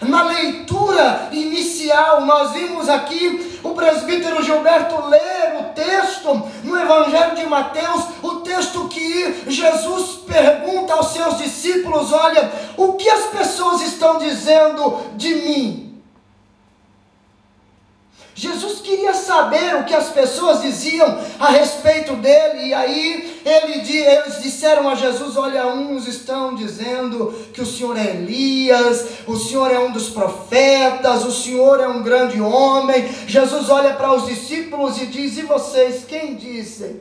Na 0.01 0.23
leitura 0.23 1.29
inicial, 1.33 2.25
nós 2.25 2.53
vimos 2.53 2.89
aqui 2.89 3.59
o 3.63 3.71
presbítero 3.71 4.43
Gilberto 4.43 5.07
ler 5.09 5.61
o 5.61 5.75
texto 5.75 6.43
no 6.65 6.79
Evangelho 6.79 7.37
de 7.37 7.45
Mateus, 7.47 8.05
o 8.23 8.37
texto 8.37 8.89
que 8.89 9.45
Jesus 9.47 10.21
pergunta 10.27 10.95
aos 10.95 11.09
seus 11.09 11.39
discípulos: 11.39 12.13
Olha, 12.13 12.51
o 12.77 12.95
que 12.95 13.11
as 13.11 13.27
pessoas 13.27 13.83
estão 13.83 14.19
dizendo 14.19 15.01
de 15.17 15.35
mim? 15.35 15.90
Jesus 18.41 18.81
queria 18.81 19.13
saber 19.13 19.77
o 19.77 19.85
que 19.85 19.95
as 19.95 20.09
pessoas 20.09 20.63
diziam 20.63 21.19
a 21.39 21.51
respeito 21.51 22.17
dele, 22.17 22.69
e 22.69 22.73
aí 22.73 23.39
ele, 23.45 23.99
eles 23.99 24.43
disseram 24.43 24.89
a 24.89 24.95
Jesus: 24.95 25.37
Olha, 25.37 25.67
uns 25.67 26.09
estão 26.09 26.55
dizendo 26.55 27.35
que 27.53 27.61
o 27.61 27.67
Senhor 27.67 27.99
é 27.99 28.13
Elias, 28.13 29.27
o 29.27 29.37
Senhor 29.37 29.71
é 29.71 29.79
um 29.79 29.93
dos 29.93 30.09
profetas, 30.09 31.23
o 31.27 31.31
Senhor 31.31 31.81
é 31.81 31.87
um 31.87 32.03
grande 32.03 32.41
homem. 32.41 33.07
Jesus 33.27 33.69
olha 33.69 33.93
para 33.93 34.15
os 34.15 34.25
discípulos 34.25 34.97
e 35.03 35.05
diz: 35.05 35.37
E 35.37 35.43
vocês, 35.43 36.07
quem 36.07 36.35
dizem 36.35 36.99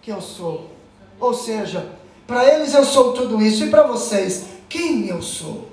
que 0.00 0.12
eu 0.12 0.20
sou? 0.20 0.70
Ou 1.18 1.34
seja, 1.34 1.88
para 2.24 2.44
eles 2.44 2.72
eu 2.72 2.84
sou 2.84 3.12
tudo 3.14 3.42
isso, 3.42 3.64
e 3.64 3.68
para 3.68 3.82
vocês, 3.82 4.44
quem 4.68 5.08
eu 5.08 5.20
sou? 5.22 5.71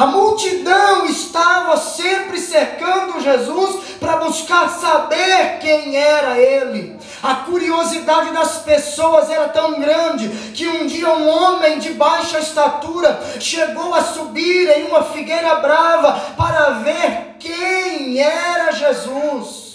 A 0.00 0.06
multidão 0.06 1.04
estava 1.04 1.76
sempre 1.76 2.40
cercando 2.40 3.20
Jesus 3.20 3.98
para 4.00 4.16
buscar 4.16 4.66
saber 4.70 5.58
quem 5.60 5.94
era 5.94 6.38
ele. 6.38 6.98
A 7.22 7.34
curiosidade 7.34 8.32
das 8.32 8.62
pessoas 8.62 9.28
era 9.28 9.50
tão 9.50 9.78
grande 9.78 10.30
que 10.54 10.66
um 10.66 10.86
dia 10.86 11.12
um 11.12 11.28
homem 11.28 11.78
de 11.78 11.90
baixa 11.90 12.38
estatura 12.38 13.22
chegou 13.38 13.92
a 13.92 14.02
subir 14.02 14.70
em 14.70 14.84
uma 14.84 15.02
figueira 15.02 15.56
brava 15.56 16.18
para 16.34 16.70
ver 16.70 17.34
quem 17.38 18.18
era 18.18 18.72
Jesus. 18.72 19.69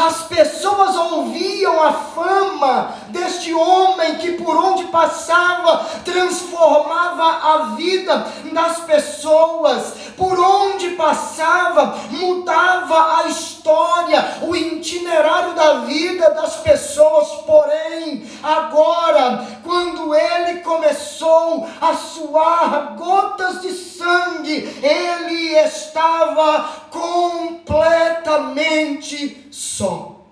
As 0.00 0.22
pessoas 0.22 0.96
ouviam 0.96 1.82
a 1.82 1.92
fama 1.92 2.94
deste 3.08 3.52
homem 3.52 4.14
que 4.14 4.32
por 4.32 4.56
onde 4.56 4.84
passava 4.84 5.84
transformava 6.02 7.22
a 7.22 7.58
vida 7.76 8.26
das 8.50 8.80
pessoas, 8.80 9.92
por 10.16 10.40
onde 10.40 10.92
passava 10.92 11.98
mudava 12.10 13.18
a 13.18 13.28
história, 13.28 14.38
o 14.40 14.56
itinerário 14.56 15.54
da 15.54 15.80
vida 15.80 16.30
das 16.30 16.56
pessoas. 16.56 17.28
Porém, 17.46 18.24
agora, 18.42 19.46
quando 19.62 20.14
ele 20.14 20.60
começou 20.60 21.68
a 21.78 21.94
suar 21.94 22.94
gotas 22.96 23.60
de 23.60 23.72
sangue, 23.72 24.80
ele 24.82 25.58
estava 25.58 26.86
completamente 26.90 29.49
só. 29.50 30.26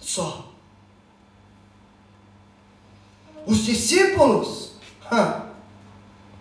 Só. 0.00 0.44
Os 3.46 3.64
discípulos, 3.64 4.72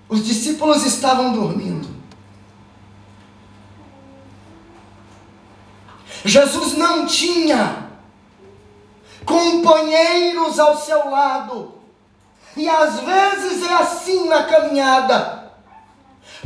os 0.08 0.26
discípulos 0.26 0.86
estavam 0.86 1.34
dormindo. 1.34 2.00
Jesus 6.26 6.78
não 6.78 7.06
tinha 7.06 7.90
companheiros 9.26 10.60
ao 10.60 10.78
seu 10.78 11.10
lado. 11.10 11.76
E 12.58 12.68
às 12.68 13.00
vezes 13.00 13.64
é 13.64 13.74
assim 13.76 14.28
na 14.28 14.44
caminhada. 14.44 15.54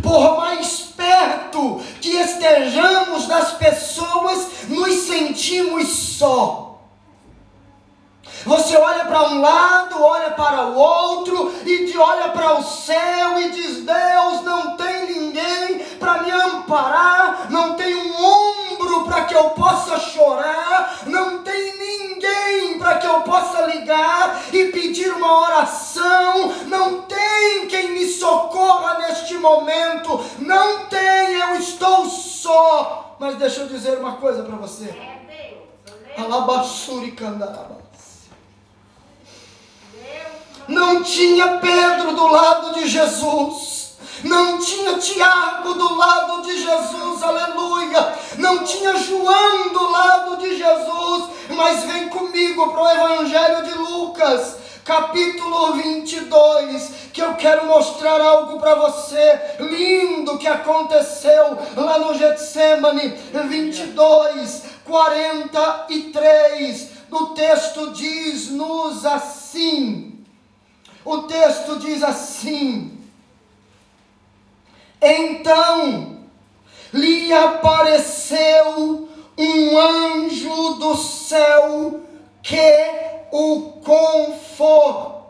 Por 0.02 0.38
mais 0.38 0.93
perto 1.04 1.82
que 2.00 2.16
estejamos 2.16 3.28
das 3.28 3.52
pessoas, 3.52 4.48
nos 4.70 4.94
sentimos 4.94 5.88
só. 5.88 6.80
Você 8.46 8.76
olha 8.76 9.06
para 9.06 9.24
um 9.30 9.42
lado, 9.42 10.04
olha 10.04 10.32
para 10.32 10.66
o 10.68 10.76
outro, 10.76 11.54
e 11.66 11.98
olha 11.98 12.30
para 12.30 12.60
o 12.60 12.64
céu 12.64 13.40
e 13.40 13.50
diz: 13.52 13.86
Deus, 13.86 14.44
não 14.44 14.76
tem 14.76 15.14
ninguém 15.14 15.80
para 16.00 16.24
me 16.24 16.32
amparar, 16.32 17.48
não 17.50 17.76
tem 17.76 17.96
um 17.96 18.26
ombro 18.26 19.06
para 19.06 19.26
que 19.26 19.34
eu 19.34 19.52
possa 19.52 19.98
chorar, 20.00 21.00
não 21.06 21.40
tem 21.40 21.78
ninguém 21.78 22.78
para 22.78 22.98
que 22.98 23.08
eu 23.08 23.22
possa 23.22 23.62
ligar 23.68 24.42
e 24.52 24.66
pedir 24.66 25.14
uma 25.14 25.42
oração, 25.42 26.54
não 26.68 27.02
tem 27.02 27.68
quem 27.68 27.92
me 27.92 28.08
socorra 28.08 29.00
neste 29.00 29.36
momento, 29.36 30.20
não 30.40 30.83
estou 31.56 32.10
só. 32.10 33.16
Mas 33.20 33.38
deixa 33.38 33.62
eu 33.62 33.68
dizer 33.68 33.98
uma 33.98 34.18
coisa 34.18 34.44
para 34.44 34.56
você. 34.56 34.94
Alabassuri 36.18 37.12
candaraba. 37.12 37.84
Não 40.68 41.04
tinha 41.04 41.58
Pedro 41.58 42.14
do 42.14 42.28
lado 42.28 42.74
de 42.74 42.88
Jesus. 42.88 43.98
Não 44.24 44.58
tinha 44.58 44.98
Tiago 44.98 45.74
do 45.74 45.96
lado 45.96 46.44
de 46.44 46.64
Jesus, 46.64 47.24
aleluia. 47.24 48.18
Não 48.38 48.64
tinha 48.64 48.96
João 48.96 49.74
do 49.74 49.92
lado 49.92 50.38
de 50.38 50.58
Jesus. 50.58 51.30
Mas 51.50 51.84
vem 51.84 52.10
comigo 52.10 52.70
para 52.72 52.82
o 52.82 52.90
Evangelho 52.90 53.64
de 53.64 53.74
Lucas, 53.78 54.58
capítulo 54.84 55.74
22, 55.74 57.10
que 57.14 57.22
eu 57.22 57.36
quero 57.36 57.66
mostrar 57.66 58.20
algo 58.20 58.60
para 58.60 58.76
você 58.76 59.40
lindo 59.60 60.38
que 60.38 60.48
aconteceu 60.48 61.58
lá 61.76 61.98
no 62.00 62.14
Getsemane 62.14 63.08
22, 63.10 64.64
43. 64.84 66.92
O 67.10 67.28
texto 67.28 67.92
diz-nos 67.92 69.06
assim: 69.06 70.26
o 71.06 71.20
texto 71.24 71.80
diz 71.80 72.04
assim: 72.04 73.00
Então 75.02 76.18
lhe 76.94 77.34
apareceu 77.34 79.10
um 79.38 79.80
anjo 79.80 80.74
do 80.76 80.96
céu 80.96 82.02
que 82.44 83.28
o 83.32 83.82
confortava. 83.84 85.24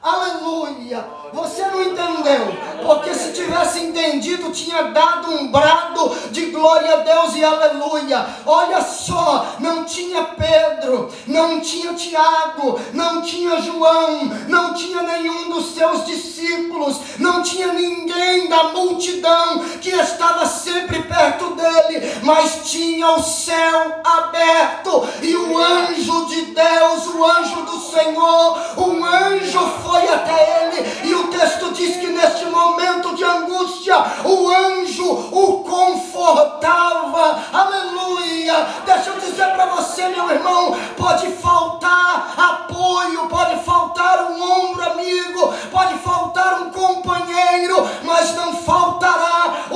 Aleluia! 0.00 1.17
Você 1.32 1.62
não 1.66 1.82
entendeu, 1.82 2.56
porque 2.82 3.12
se 3.12 3.32
tivesse 3.32 3.80
entendido, 3.80 4.50
tinha 4.50 4.84
dado 4.84 5.30
um 5.30 5.48
brado 5.48 6.16
de 6.30 6.46
glória 6.46 6.94
a 6.94 6.96
Deus 6.96 7.36
e 7.36 7.44
aleluia. 7.44 8.26
Olha 8.46 8.80
só, 8.80 9.54
não 9.58 9.84
tinha 9.84 10.24
Pedro, 10.24 11.10
não 11.26 11.60
tinha 11.60 11.92
Tiago, 11.94 12.80
não 12.92 13.22
tinha 13.22 13.60
João, 13.60 14.24
não 14.48 14.74
tinha 14.74 15.02
nenhum 15.02 15.50
dos 15.50 15.74
seus 15.74 16.06
discípulos, 16.06 16.98
não 17.18 17.42
tinha 17.42 17.72
ninguém 17.72 18.48
da 18.48 18.64
multidão 18.64 19.60
que 19.80 19.90
estava 19.90 20.46
sempre 20.46 21.02
perto 21.02 21.54
dele, 21.54 22.20
mas 22.22 22.70
tinha 22.70 23.10
o 23.10 23.22
céu 23.22 24.00
aberto 24.02 25.06
e 25.22 25.36
o 25.36 25.58
anjo 25.58 26.26
de 26.26 26.42
Deus, 26.46 27.06
o 27.06 27.24
anjo 27.24 27.62
do 27.62 27.78
Senhor, 27.80 28.58
um 28.78 29.04
anjo 29.04 29.60
foi 29.82 30.08
até 30.08 30.64
ele 30.64 31.08
e 31.10 31.17
o 31.18 31.28
texto 31.28 31.72
diz 31.72 31.96
que 31.96 32.06
neste 32.06 32.46
momento 32.46 33.14
de 33.14 33.24
angústia, 33.24 33.96
o 34.24 34.48
anjo 34.50 35.10
o 35.32 35.64
confortava. 35.64 37.38
Aleluia! 37.52 38.66
Deixa 38.84 39.10
eu 39.10 39.20
dizer 39.20 39.46
para 39.52 39.66
você, 39.66 40.08
meu 40.08 40.30
irmão: 40.30 40.76
pode 40.96 41.30
faltar 41.32 42.34
apoio, 42.36 43.26
pode 43.28 43.62
faltar 43.64 44.30
um 44.30 44.42
ombro 44.42 44.82
amigo, 44.92 45.52
pode 45.70 45.98
faltar 45.98 46.62
um 46.62 46.70
companheiro, 46.70 47.88
mas 48.04 48.34
não 48.34 48.54
faltará 48.54 49.66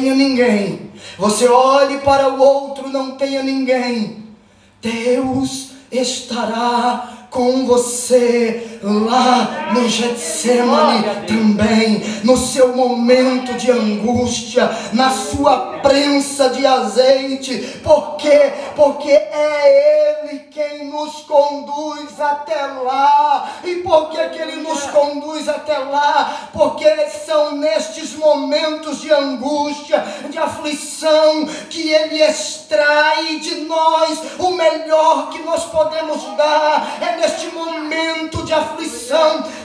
tenha 0.00 0.14
ninguém. 0.14 0.90
Você 1.18 1.46
olhe 1.46 1.98
para 1.98 2.28
o 2.28 2.40
outro, 2.40 2.88
não 2.88 3.12
tenha 3.12 3.42
ninguém. 3.42 4.24
Deus 4.80 5.72
estará 5.92 7.26
com 7.30 7.66
você 7.66 8.69
lá 8.82 9.72
no 9.72 9.88
Getsemane 9.88 11.26
também, 11.26 12.02
no 12.24 12.36
seu 12.36 12.74
momento 12.74 13.54
de 13.54 13.70
angústia, 13.70 14.70
na 14.92 15.10
sua 15.10 15.78
prensa 15.82 16.50
de 16.50 16.66
azeite, 16.66 17.80
porque 17.82 18.52
porque 18.74 19.10
é 19.10 20.20
ele 20.30 20.38
quem 20.50 20.86
nos 20.86 21.22
conduz 21.22 22.20
até 22.20 22.66
lá. 22.66 23.50
E 23.64 23.76
por 23.76 24.10
que 24.10 24.28
que 24.30 24.38
ele 24.40 24.56
nos 24.62 24.82
conduz 24.84 25.48
até 25.48 25.78
lá? 25.78 26.48
Porque 26.52 26.88
são 27.26 27.56
nestes 27.56 28.14
momentos 28.14 29.00
de 29.00 29.12
angústia, 29.12 30.04
de 30.28 30.38
aflição 30.38 31.46
que 31.68 31.90
ele 31.90 32.22
extrai 32.22 33.36
de 33.36 33.62
nós 33.62 34.18
o 34.38 34.52
melhor 34.52 35.30
que 35.30 35.42
nós 35.42 35.64
podemos 35.66 36.22
dar. 36.36 36.98
É 37.00 37.16
neste 37.16 37.48
momento 37.48 38.42
de 38.44 38.52
aflição 38.52 38.69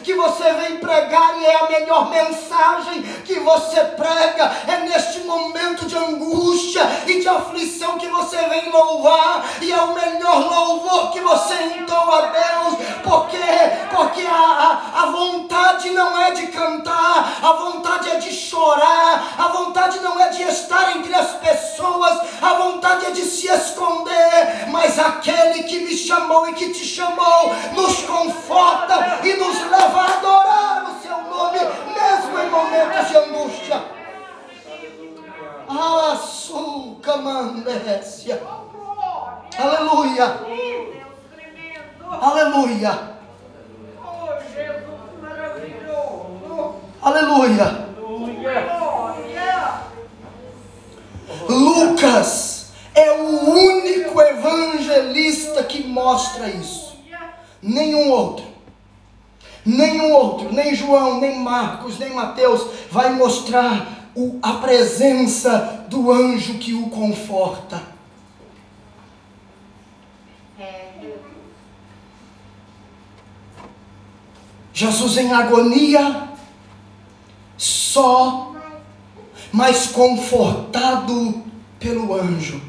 que 0.04 0.14
você 0.14 0.54
vem 0.54 0.78
pregar 0.78 1.36
e 1.40 1.46
é 1.46 1.56
a 1.56 1.70
melhor 1.70 2.10
mensagem 2.10 3.02
que 3.26 3.40
você 3.40 3.82
prega. 3.82 4.52
É 4.68 4.78
neste 4.88 5.22
momento 5.22 5.86
de 5.86 5.98
angústia 5.98 6.82
e 7.08 7.20
de 7.20 7.28
aflição 7.28 7.98
que 7.98 8.08
você 8.08 8.38
vem 8.38 8.72
louvar 8.72 9.44
e 9.62 9.72
é 9.72 9.82
o 9.82 9.94
melhor 9.94 10.40
louvor 10.40 11.12
que 11.12 11.20
você 11.20 11.56
entoa 11.78 12.20
a 12.20 12.26
Deus. 12.28 12.76
Porque 13.04 13.36
porque 13.92 14.26
a, 14.26 14.32
a, 14.34 15.04
a 15.04 15.06
vontade 15.12 15.90
não 15.92 16.20
é 16.20 16.32
de 16.32 16.48
cantar, 16.48 17.40
a 17.42 17.54
vontade 17.54 18.10
é 18.10 18.18
de 18.18 18.32
chorar, 18.32 19.36
a 19.38 19.48
vontade 19.48 20.00
não 20.02 20.20
é 20.20 20.30
de 20.30 20.44
estar 20.44 20.98
entre 20.98 21.14
as 21.14 21.32
pessoas, 21.36 22.20
a 22.42 22.54
vontade 22.56 23.06
é 23.06 23.12
de 23.12 23.24
se 23.24 23.48
esconder, 23.48 24.68
mas 24.70 25.00
aquele 25.00 25.64
que 25.64 25.80
me 25.80 25.96
chamou 25.96 26.50
e 26.50 26.54
que 26.54 26.72
te 26.72 26.84
chamou 26.84 27.54
nos 27.74 28.02
conforta 28.02 28.55
e 29.24 29.34
nos 29.38 29.62
leva 29.70 30.02
a 30.02 30.14
adorar 30.18 30.92
o 30.92 31.02
seu 31.02 31.18
nome, 31.24 31.60
mesmo 31.60 32.40
em 32.40 32.50
momentos 32.50 33.08
de 33.08 33.18
angústia. 33.18 33.84
Açúcar, 36.12 37.18
mandécia. 37.18 38.42
Aleluia. 39.58 40.40
Aleluia. 42.22 43.16
Aleluia. 47.02 47.86
Lucas 51.50 52.72
é 52.94 53.12
o 53.12 53.50
único 53.52 54.22
evangelista 54.22 55.64
que 55.64 55.84
mostra 55.84 56.48
isso. 56.48 56.98
Nenhum 57.62 58.10
outro. 58.12 58.46
Nenhum 59.66 60.14
outro, 60.14 60.54
nem 60.54 60.76
João, 60.76 61.20
nem 61.20 61.40
Marcos, 61.40 61.98
nem 61.98 62.05
Mateus 62.16 62.66
vai 62.90 63.12
mostrar 63.14 64.10
o, 64.16 64.40
a 64.42 64.54
presença 64.54 65.86
do 65.90 66.12
anjo 66.12 66.58
que 66.58 66.74
o 66.74 66.90
conforta. 66.90 67.96
Jesus 74.74 75.18
em 75.18 75.32
agonia, 75.32 76.28
só, 77.58 78.54
mas 79.50 79.88
confortado 79.88 81.46
pelo 81.80 82.14
anjo. 82.14 82.62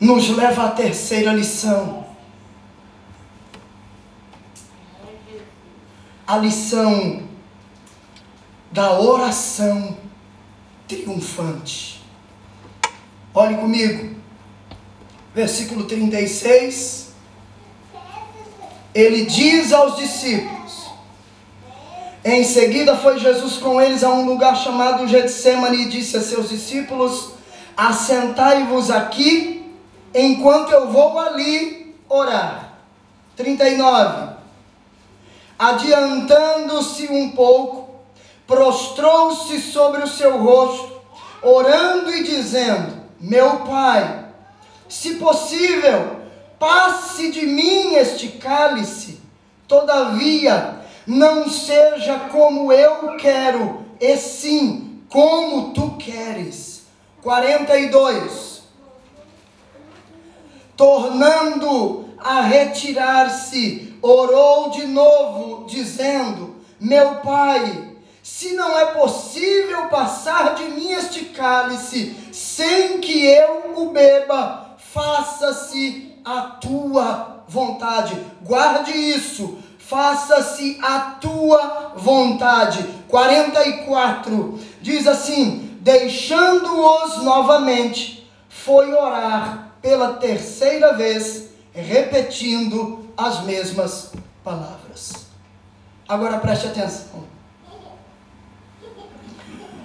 Nos 0.00 0.30
leva 0.30 0.64
à 0.64 0.70
terceira 0.70 1.32
lição. 1.32 2.03
A 6.26 6.38
lição 6.38 7.22
da 8.70 8.98
oração 8.98 9.96
triunfante. 10.88 12.02
Olhe 13.34 13.56
comigo, 13.56 14.16
versículo 15.34 15.84
36 15.84 17.04
ele 18.94 19.24
diz 19.24 19.72
aos 19.72 19.96
discípulos. 19.96 20.84
Em 22.24 22.44
seguida 22.44 22.96
foi 22.96 23.18
Jesus 23.18 23.58
com 23.58 23.80
eles 23.80 24.04
a 24.04 24.10
um 24.10 24.24
lugar 24.24 24.56
chamado 24.56 25.06
Getsemane 25.08 25.82
e 25.82 25.88
disse 25.88 26.16
a 26.16 26.22
seus 26.22 26.48
discípulos: 26.48 27.32
Assentai-vos 27.76 28.90
aqui, 28.90 29.74
enquanto 30.14 30.70
eu 30.70 30.90
vou 30.90 31.18
ali 31.18 31.94
orar. 32.08 32.78
39. 33.36 34.33
Adiantando-se 35.58 37.10
um 37.10 37.30
pouco, 37.30 37.90
prostrou-se 38.46 39.60
sobre 39.60 40.02
o 40.02 40.08
seu 40.08 40.38
rosto, 40.38 41.00
orando 41.42 42.10
e 42.10 42.24
dizendo: 42.24 42.94
Meu 43.20 43.60
pai, 43.60 44.26
se 44.88 45.14
possível, 45.14 46.20
passe 46.58 47.30
de 47.30 47.46
mim 47.46 47.94
este 47.94 48.28
cálice, 48.28 49.20
todavia, 49.68 50.80
não 51.06 51.48
seja 51.48 52.18
como 52.30 52.72
eu 52.72 53.16
quero, 53.16 53.84
e 54.00 54.16
sim 54.16 55.02
como 55.08 55.72
tu 55.72 55.96
queres. 55.96 56.82
42. 57.22 58.62
Tornando 60.76 62.08
a 62.18 62.42
retirar-se, 62.42 63.93
orou 64.04 64.68
de 64.68 64.86
novo, 64.86 65.64
dizendo: 65.66 66.56
Meu 66.78 67.16
pai, 67.16 67.92
se 68.22 68.52
não 68.52 68.78
é 68.78 68.86
possível 68.86 69.86
passar 69.86 70.54
de 70.54 70.64
mim 70.64 70.92
este 70.92 71.24
cálice 71.26 72.14
sem 72.30 73.00
que 73.00 73.24
eu 73.24 73.72
o 73.76 73.90
beba, 73.90 74.76
faça-se 74.76 76.12
a 76.22 76.42
tua 76.42 77.44
vontade. 77.48 78.14
Guarde 78.42 78.92
isso. 78.92 79.58
Faça-se 79.78 80.78
a 80.82 81.16
tua 81.20 81.92
vontade. 81.96 82.84
44 83.08 84.58
diz 84.80 85.06
assim: 85.06 85.78
Deixando-os 85.80 87.22
novamente, 87.22 88.26
foi 88.48 88.92
orar 88.92 89.76
pela 89.82 90.14
terceira 90.14 90.94
vez, 90.94 91.50
repetindo 91.74 93.03
as 93.16 93.42
mesmas 93.44 94.12
palavras. 94.42 95.26
Agora 96.08 96.38
preste 96.38 96.66
atenção. 96.66 97.24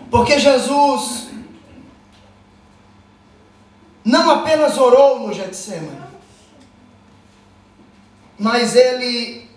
Porque 0.09 0.39
Jesus 0.39 1.29
não 4.03 4.31
apenas 4.31 4.77
orou 4.77 5.19
no 5.19 5.33
Getsemane, 5.33 6.09
mas 8.37 8.75
ele 8.75 9.49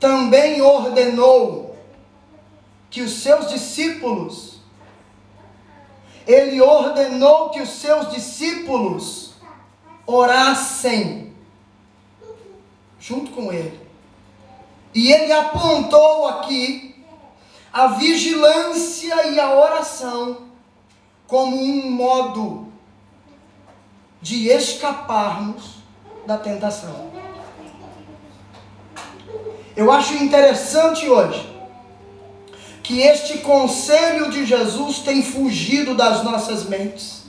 também 0.00 0.60
ordenou 0.60 1.78
que 2.90 3.00
os 3.00 3.12
seus 3.22 3.48
discípulos, 3.48 4.60
ele 6.26 6.60
ordenou 6.60 7.50
que 7.50 7.60
os 7.60 7.68
seus 7.68 8.10
discípulos 8.10 9.34
orassem 10.06 11.23
junto 13.06 13.32
com 13.32 13.52
ele. 13.52 13.78
E 14.94 15.12
ele 15.12 15.32
apontou 15.32 16.26
aqui 16.26 16.94
a 17.72 17.88
vigilância 17.88 19.26
e 19.26 19.38
a 19.38 19.54
oração 19.54 20.44
como 21.26 21.56
um 21.56 21.90
modo 21.90 22.68
de 24.22 24.48
escaparmos 24.48 25.76
da 26.26 26.38
tentação. 26.38 27.12
Eu 29.76 29.90
acho 29.90 30.14
interessante 30.14 31.08
hoje 31.08 31.52
que 32.82 33.00
este 33.00 33.38
conselho 33.38 34.30
de 34.30 34.46
Jesus 34.46 35.00
tem 35.00 35.22
fugido 35.22 35.94
das 35.94 36.22
nossas 36.22 36.68
mentes. 36.68 37.24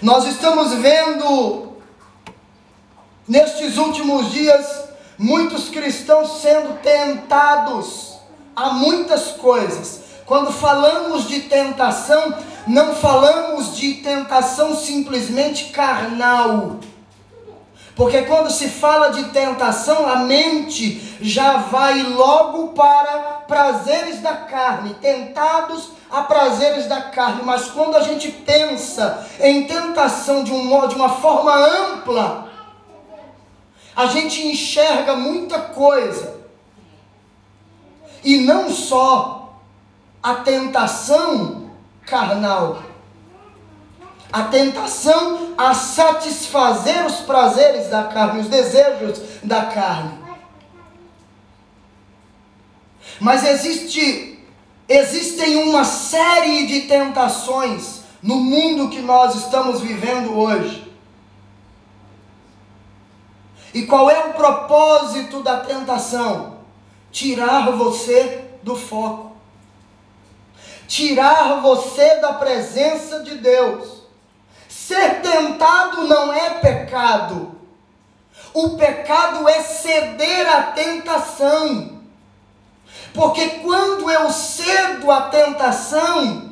Nós 0.00 0.24
estamos 0.24 0.72
vendo 0.74 1.69
nestes 3.30 3.78
últimos 3.78 4.32
dias 4.32 4.90
muitos 5.16 5.68
cristãos 5.68 6.42
sendo 6.42 6.82
tentados 6.82 8.16
a 8.56 8.70
muitas 8.70 9.28
coisas. 9.32 10.00
Quando 10.26 10.52
falamos 10.52 11.28
de 11.28 11.42
tentação, 11.42 12.34
não 12.66 12.92
falamos 12.92 13.76
de 13.76 13.94
tentação 13.94 14.74
simplesmente 14.74 15.66
carnal. 15.66 16.78
Porque 17.94 18.22
quando 18.22 18.50
se 18.50 18.68
fala 18.68 19.10
de 19.10 19.24
tentação, 19.24 20.08
a 20.08 20.16
mente 20.16 21.18
já 21.20 21.58
vai 21.58 22.02
logo 22.02 22.68
para 22.68 23.42
prazeres 23.46 24.20
da 24.20 24.34
carne, 24.34 24.94
tentados 24.94 25.90
a 26.10 26.22
prazeres 26.22 26.86
da 26.86 27.00
carne. 27.02 27.42
Mas 27.44 27.68
quando 27.68 27.96
a 27.96 28.00
gente 28.00 28.28
pensa 28.30 29.24
em 29.38 29.66
tentação 29.66 30.42
de, 30.42 30.52
um, 30.52 30.88
de 30.88 30.94
uma 30.94 31.10
forma 31.10 31.54
ampla, 31.54 32.49
a 33.94 34.06
gente 34.06 34.46
enxerga 34.46 35.16
muita 35.16 35.58
coisa. 35.58 36.40
E 38.22 38.38
não 38.38 38.70
só 38.70 39.60
a 40.22 40.34
tentação 40.34 41.70
carnal, 42.06 42.82
a 44.32 44.44
tentação 44.44 45.54
a 45.56 45.74
satisfazer 45.74 47.04
os 47.06 47.16
prazeres 47.16 47.88
da 47.88 48.04
carne, 48.04 48.40
os 48.40 48.48
desejos 48.48 49.20
da 49.42 49.66
carne. 49.66 50.18
Mas 53.18 53.44
existe 53.44 54.38
existem 54.88 55.56
uma 55.68 55.84
série 55.84 56.66
de 56.66 56.80
tentações 56.82 58.00
no 58.20 58.36
mundo 58.36 58.88
que 58.88 59.00
nós 59.00 59.36
estamos 59.36 59.80
vivendo 59.80 60.36
hoje. 60.36 60.89
E 63.72 63.82
qual 63.86 64.10
é 64.10 64.26
o 64.26 64.34
propósito 64.34 65.42
da 65.42 65.60
tentação? 65.60 66.58
Tirar 67.12 67.70
você 67.72 68.44
do 68.62 68.76
foco. 68.76 69.32
Tirar 70.88 71.60
você 71.60 72.16
da 72.16 72.32
presença 72.32 73.22
de 73.22 73.36
Deus 73.36 74.00
Ser 74.90 75.20
tentado 75.20 76.08
não 76.08 76.32
é 76.32 76.50
pecado. 76.54 77.54
O 78.52 78.70
pecado 78.70 79.48
é 79.48 79.62
ceder 79.62 80.48
à 80.52 80.62
tentação. 80.72 82.00
Porque 83.14 83.48
quando 83.62 84.10
eu 84.10 84.30
cedo 84.30 85.08
à 85.10 85.22
tentação, 85.22 86.49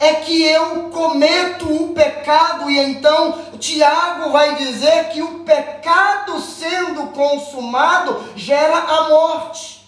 é 0.00 0.14
que 0.14 0.42
eu 0.42 0.90
cometo 0.90 1.66
o 1.66 1.94
pecado, 1.94 2.70
e 2.70 2.78
então 2.78 3.38
Tiago 3.58 4.30
vai 4.30 4.54
dizer 4.56 5.08
que 5.10 5.22
o 5.22 5.40
pecado 5.40 6.38
sendo 6.40 7.06
consumado 7.08 8.22
gera 8.36 8.76
a 8.76 9.08
morte. 9.08 9.84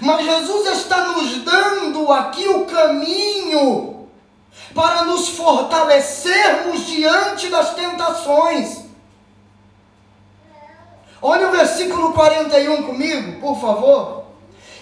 Mas 0.00 0.24
Jesus 0.24 0.78
está 0.78 1.08
nos 1.08 1.38
dando 1.38 2.12
aqui 2.12 2.48
o 2.48 2.64
caminho 2.66 4.08
para 4.74 5.04
nos 5.04 5.28
fortalecermos 5.28 6.86
diante 6.86 7.48
das 7.48 7.74
tentações. 7.74 8.84
Olha 11.20 11.48
o 11.48 11.50
versículo 11.50 12.12
41 12.12 12.84
comigo, 12.84 13.40
por 13.40 13.60
favor. 13.60 14.24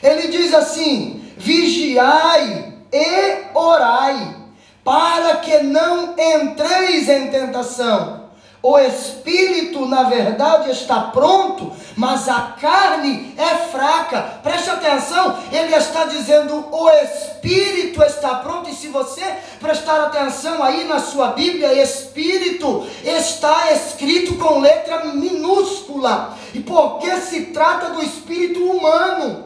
Ele 0.03 0.29
diz 0.29 0.53
assim: 0.53 1.16
Vigiai 1.37 2.75
e 2.93 3.45
orai, 3.55 4.37
para 4.83 5.37
que 5.37 5.59
não 5.59 6.15
entreis 6.19 7.09
em 7.09 7.31
tentação. 7.31 8.27
O 8.63 8.81
espírito, 8.81 9.87
na 9.87 10.05
verdade, 10.05 10.73
está 10.73 11.01
pronto, 11.01 11.71
mas 11.97 12.29
a 12.29 12.57
carne 12.61 13.33
é 13.39 13.55
fraca. 13.69 14.41
Preste 14.43 14.69
atenção, 14.69 15.39
ele 15.53 15.73
está 15.73 16.07
dizendo: 16.07 16.67
o 16.73 16.91
espírito 16.91 18.03
está 18.03 18.35
pronto. 18.37 18.69
E 18.69 18.75
se 18.75 18.89
você 18.89 19.23
prestar 19.61 20.01
atenção 20.01 20.65
aí 20.65 20.83
na 20.83 20.99
sua 20.99 21.29
Bíblia, 21.29 21.81
espírito 21.81 22.85
está 23.05 23.71
escrito 23.71 24.35
com 24.35 24.59
letra 24.59 25.05
minúscula. 25.05 26.37
E 26.53 26.59
porque 26.59 27.19
se 27.19 27.43
trata 27.47 27.91
do 27.91 28.03
espírito 28.03 28.65
humano. 28.65 29.46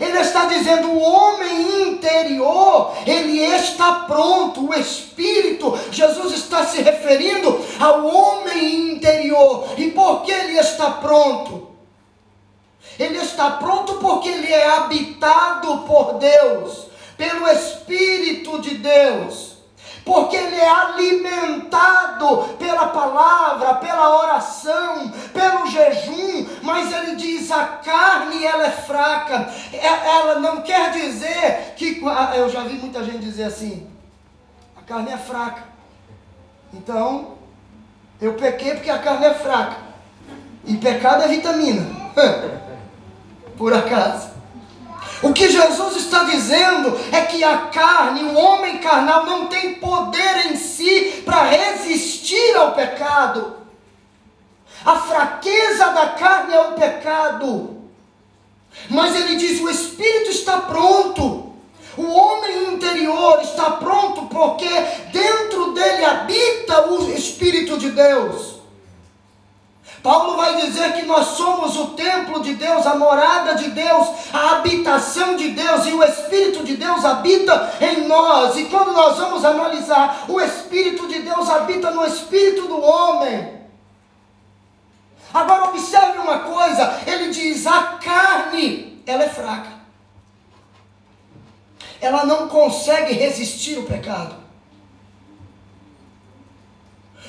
Ele 0.00 0.18
está 0.18 0.46
dizendo: 0.46 0.88
o 0.88 0.98
homem 0.98 1.90
interior, 1.90 2.94
ele 3.06 3.38
está 3.38 3.92
pronto, 4.06 4.70
o 4.70 4.74
espírito. 4.74 5.78
Jesus 5.92 6.32
está 6.34 6.64
se 6.64 6.80
referindo 6.80 7.62
ao 7.78 8.06
homem 8.06 8.92
interior. 8.92 9.68
E 9.76 9.90
por 9.90 10.22
que 10.22 10.32
ele 10.32 10.58
está 10.58 10.90
pronto? 10.92 11.68
Ele 12.98 13.18
está 13.18 13.50
pronto 13.52 13.94
porque 13.94 14.28
ele 14.28 14.50
é 14.50 14.66
habitado 14.68 15.78
por 15.86 16.14
Deus, 16.14 16.86
pelo 17.16 17.48
Espírito 17.48 18.60
de 18.60 18.76
Deus 18.76 19.49
porque 20.10 20.34
ele 20.34 20.56
é 20.56 20.68
alimentado 20.68 22.56
pela 22.58 22.88
palavra, 22.88 23.74
pela 23.74 24.18
oração, 24.24 25.08
pelo 25.32 25.68
jejum, 25.68 26.48
mas 26.62 26.92
ele 26.92 27.14
diz 27.14 27.48
a 27.52 27.64
carne 27.64 28.44
ela 28.44 28.66
é 28.66 28.72
fraca, 28.72 29.48
é, 29.72 29.86
ela 29.86 30.40
não 30.40 30.62
quer 30.62 30.90
dizer 30.90 31.74
que, 31.76 32.02
ah, 32.08 32.32
eu 32.34 32.48
já 32.50 32.64
vi 32.64 32.74
muita 32.74 33.04
gente 33.04 33.20
dizer 33.20 33.44
assim, 33.44 33.88
a 34.76 34.82
carne 34.82 35.12
é 35.12 35.16
fraca, 35.16 35.62
então 36.74 37.34
eu 38.20 38.34
pequei 38.34 38.74
porque 38.74 38.90
a 38.90 38.98
carne 38.98 39.26
é 39.26 39.34
fraca, 39.34 39.76
e 40.64 40.76
pecado 40.76 41.22
é 41.22 41.28
vitamina, 41.28 41.86
por 43.56 43.72
acaso. 43.72 44.29
O 45.22 45.32
que 45.32 45.50
Jesus 45.50 45.96
está 45.96 46.24
dizendo 46.24 46.98
é 47.12 47.20
que 47.22 47.44
a 47.44 47.58
carne, 47.66 48.24
o 48.24 48.34
homem 48.34 48.78
carnal, 48.78 49.26
não 49.26 49.46
tem 49.46 49.74
poder 49.74 50.46
em 50.46 50.56
si 50.56 51.22
para 51.24 51.44
resistir 51.44 52.56
ao 52.56 52.72
pecado. 52.72 53.56
A 54.84 54.96
fraqueza 54.96 55.88
da 55.88 56.06
carne 56.10 56.54
é 56.54 56.60
o 56.60 56.72
pecado. 56.72 57.76
Mas 58.88 59.14
ele 59.14 59.36
diz: 59.36 59.60
o 59.60 59.68
espírito 59.68 60.30
está 60.30 60.58
pronto. 60.58 61.50
O 61.96 62.06
homem 62.06 62.74
interior 62.74 63.40
está 63.42 63.72
pronto 63.72 64.26
porque 64.26 64.68
dentro 65.12 65.72
dele 65.72 66.04
habita 66.04 66.88
o 66.88 67.12
Espírito 67.12 67.76
de 67.76 67.90
Deus. 67.90 68.59
Paulo 70.02 70.36
vai 70.36 70.56
dizer 70.56 70.94
que 70.94 71.02
nós 71.02 71.26
somos 71.28 71.76
o 71.76 71.88
templo 71.88 72.40
de 72.40 72.54
Deus, 72.54 72.86
a 72.86 72.94
morada 72.94 73.54
de 73.54 73.70
Deus, 73.70 74.08
a 74.32 74.52
habitação 74.52 75.36
de 75.36 75.50
Deus, 75.50 75.86
e 75.86 75.92
o 75.92 76.02
Espírito 76.02 76.64
de 76.64 76.76
Deus 76.76 77.04
habita 77.04 77.70
em 77.80 78.06
nós. 78.06 78.56
E 78.56 78.64
quando 78.64 78.92
nós 78.92 79.18
vamos 79.18 79.44
analisar, 79.44 80.24
o 80.28 80.40
Espírito 80.40 81.06
de 81.06 81.20
Deus 81.20 81.50
habita 81.50 81.90
no 81.90 82.06
espírito 82.06 82.66
do 82.66 82.80
homem. 82.80 83.60
Agora 85.34 85.64
observe 85.64 86.18
uma 86.18 86.40
coisa, 86.40 87.02
ele 87.06 87.30
diz: 87.30 87.66
a 87.66 87.98
carne, 88.02 89.02
ela 89.06 89.24
é 89.24 89.28
fraca. 89.28 89.80
Ela 92.00 92.24
não 92.24 92.48
consegue 92.48 93.12
resistir 93.12 93.78
o 93.78 93.84
pecado. 93.84 94.34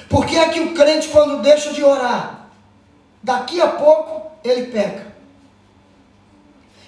Por 0.09 0.25
que 0.25 0.37
é 0.37 0.49
que 0.49 0.61
o 0.61 0.73
crente, 0.73 1.09
quando 1.09 1.41
deixa 1.41 1.73
de 1.73 1.83
orar, 1.83 2.40
Daqui 3.23 3.61
a 3.61 3.67
pouco 3.67 4.31
ele 4.43 4.67
peca. 4.67 5.11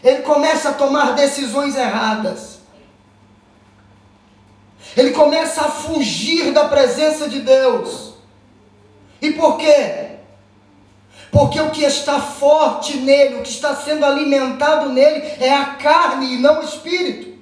Ele 0.03 0.21
começa 0.23 0.69
a 0.69 0.73
tomar 0.73 1.13
decisões 1.13 1.75
erradas. 1.75 2.59
Ele 4.97 5.11
começa 5.11 5.61
a 5.61 5.71
fugir 5.71 6.51
da 6.51 6.67
presença 6.67 7.29
de 7.29 7.39
Deus. 7.39 8.13
E 9.21 9.31
por 9.31 9.57
quê? 9.57 10.17
Porque 11.31 11.59
o 11.59 11.71
que 11.71 11.83
está 11.83 12.19
forte 12.19 12.97
nele, 12.97 13.35
o 13.35 13.41
que 13.41 13.49
está 13.49 13.75
sendo 13.75 14.05
alimentado 14.05 14.89
nele 14.89 15.25
é 15.39 15.51
a 15.51 15.75
carne 15.75 16.35
e 16.35 16.37
não 16.37 16.59
o 16.59 16.63
espírito. 16.63 17.33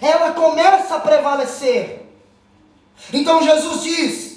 Ela 0.00 0.32
começa 0.32 0.96
a 0.96 1.00
prevalecer. 1.00 2.06
Então 3.12 3.42
Jesus 3.42 3.82
diz: 3.82 4.31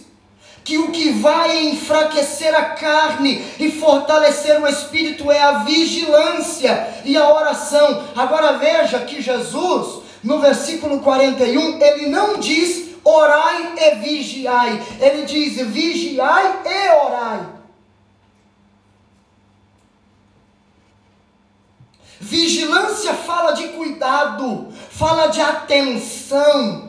que 0.65 0.79
o 0.79 0.91
que 0.91 1.11
vai 1.11 1.67
enfraquecer 1.67 2.53
a 2.55 2.65
carne 2.71 3.45
e 3.59 3.71
fortalecer 3.71 4.59
o 4.59 4.67
espírito 4.67 5.31
é 5.31 5.39
a 5.39 5.59
vigilância 5.59 7.01
e 7.05 7.15
a 7.15 7.29
oração. 7.31 8.03
Agora 8.15 8.57
veja 8.57 8.99
que 9.01 9.21
Jesus, 9.21 10.01
no 10.23 10.39
versículo 10.39 11.01
41, 11.01 11.79
ele 11.79 12.07
não 12.07 12.39
diz 12.39 12.95
orai 13.03 13.75
e 13.77 13.95
vigiai. 13.97 14.83
Ele 14.99 15.23
diz 15.25 15.55
vigiai 15.67 16.61
e 16.65 16.89
orai. 17.05 17.45
Vigilância 22.19 23.13
fala 23.13 23.51
de 23.51 23.67
cuidado, 23.67 24.69
fala 24.89 25.27
de 25.27 25.41
atenção. 25.41 26.84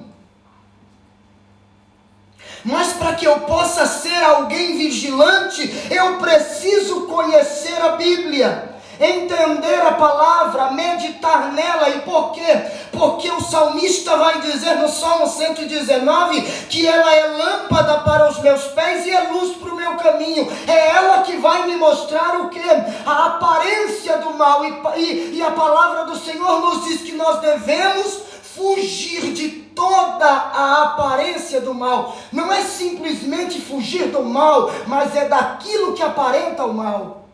Mas 2.67 2.93
para 2.95 3.15
que 3.15 3.25
eu 3.25 3.41
possa 3.41 3.87
ser 3.87 4.23
alguém 4.23 4.77
vigilante, 4.77 5.73
eu 5.91 6.19
preciso 6.19 7.07
conhecer 7.07 7.81
a 7.81 7.91
Bíblia 7.91 8.77
entender 9.01 9.81
a 9.83 9.93
palavra, 9.93 10.71
meditar 10.71 11.53
nela. 11.53 11.89
E 11.91 12.01
por 12.01 12.33
quê? 12.33 12.65
Porque 12.93 13.31
o 13.31 13.41
salmista 13.41 14.17
vai 14.17 14.41
dizer 14.41 14.77
no 14.77 14.89
Salmo 14.89 15.27
119 15.27 16.41
que 16.69 16.87
ela 16.87 17.15
é 17.15 17.27
lâmpada 17.27 17.99
para 18.01 18.31
os 18.31 18.39
meus 18.39 18.65
pés 18.69 19.07
e 19.07 19.11
é 19.11 19.23
luz 19.25 19.57
para 19.57 19.73
o 19.73 19.77
meu 19.77 19.97
caminho. 19.97 20.51
É 20.67 20.89
ela 20.97 21.23
que 21.23 21.37
vai 21.37 21.67
me 21.67 21.77
mostrar 21.77 22.41
o 22.41 22.49
que? 22.49 22.63
A 23.07 23.27
aparência 23.27 24.19
do 24.19 24.35
mal. 24.35 24.65
E, 24.65 24.83
e, 24.97 25.37
e 25.37 25.43
a 25.43 25.51
palavra 25.51 26.05
do 26.05 26.17
Senhor 26.19 26.61
nos 26.61 26.85
diz 26.85 27.03
que 27.03 27.13
nós 27.13 27.41
devemos 27.41 28.27
fugir 28.57 29.33
de 29.33 29.49
toda 29.49 30.27
a 30.27 30.83
aparência 30.85 31.61
do 31.61 31.75
mal. 31.75 32.17
Não 32.33 32.53
é 32.53 32.63
simplesmente 32.63 33.61
fugir 33.61 34.11
do 34.11 34.25
mal, 34.25 34.71
mas 34.87 35.15
é 35.15 35.29
daquilo 35.29 35.93
que 35.95 36.03
aparenta 36.03 36.65
o 36.65 36.73
mal 36.73 37.27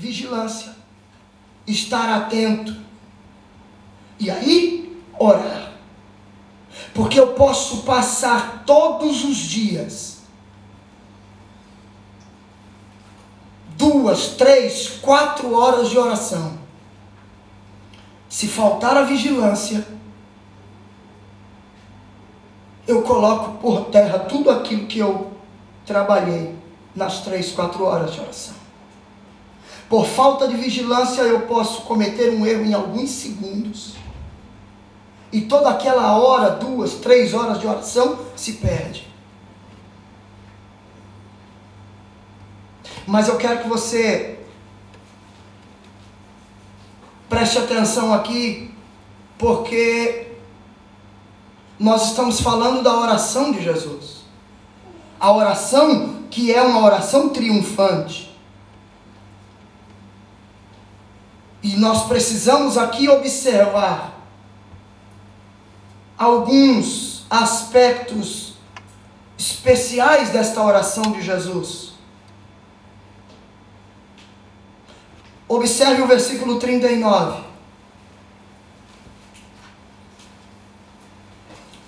vigilância, 0.00 0.74
estar 1.66 2.08
atento. 2.16 2.74
E 4.18 4.30
aí, 4.30 4.98
orar. 5.18 5.72
Porque 6.94 7.20
eu 7.20 7.34
posso 7.34 7.82
passar 7.82 8.64
todos 8.64 9.24
os 9.24 9.36
dias 9.36 10.20
duas, 13.76 14.28
três, 14.28 14.88
quatro 15.00 15.54
horas 15.54 15.88
de 15.88 15.98
oração. 15.98 16.59
Se 18.30 18.46
faltar 18.46 18.96
a 18.96 19.02
vigilância, 19.02 19.84
eu 22.86 23.02
coloco 23.02 23.58
por 23.58 23.86
terra 23.86 24.20
tudo 24.20 24.48
aquilo 24.50 24.86
que 24.86 25.00
eu 25.00 25.32
trabalhei 25.84 26.54
nas 26.94 27.22
três, 27.22 27.50
quatro 27.50 27.84
horas 27.84 28.12
de 28.12 28.20
oração. 28.20 28.54
Por 29.88 30.06
falta 30.06 30.46
de 30.46 30.56
vigilância, 30.56 31.22
eu 31.22 31.40
posso 31.42 31.82
cometer 31.82 32.30
um 32.30 32.46
erro 32.46 32.64
em 32.64 32.72
alguns 32.72 33.10
segundos. 33.10 33.96
E 35.32 35.40
toda 35.40 35.68
aquela 35.68 36.16
hora, 36.16 36.50
duas, 36.50 36.94
três 36.94 37.34
horas 37.34 37.58
de 37.58 37.66
oração 37.66 38.20
se 38.36 38.54
perde. 38.54 39.08
Mas 43.08 43.26
eu 43.26 43.36
quero 43.36 43.62
que 43.62 43.68
você 43.68 44.39
preste 47.30 47.58
atenção 47.58 48.12
aqui, 48.12 48.74
porque 49.38 50.32
nós 51.78 52.08
estamos 52.08 52.40
falando 52.40 52.82
da 52.82 52.94
oração 52.98 53.52
de 53.52 53.62
Jesus. 53.62 54.24
A 55.18 55.32
oração 55.32 56.24
que 56.28 56.52
é 56.52 56.60
uma 56.60 56.84
oração 56.84 57.28
triunfante. 57.30 58.36
E 61.62 61.76
nós 61.76 62.06
precisamos 62.06 62.76
aqui 62.76 63.08
observar 63.08 64.12
alguns 66.18 67.24
aspectos 67.30 68.54
especiais 69.38 70.30
desta 70.30 70.62
oração 70.62 71.04
de 71.12 71.22
Jesus. 71.22 71.89
Observe 75.50 76.02
o 76.02 76.06
versículo 76.06 76.58
39. 76.58 77.42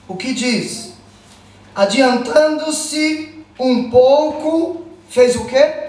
O 0.08 0.16
que 0.16 0.34
diz? 0.34 0.94
Adiantando-se 1.74 3.44
um 3.58 3.88
pouco, 3.88 4.84
fez 5.08 5.36
o 5.36 5.46
quê? 5.46 5.82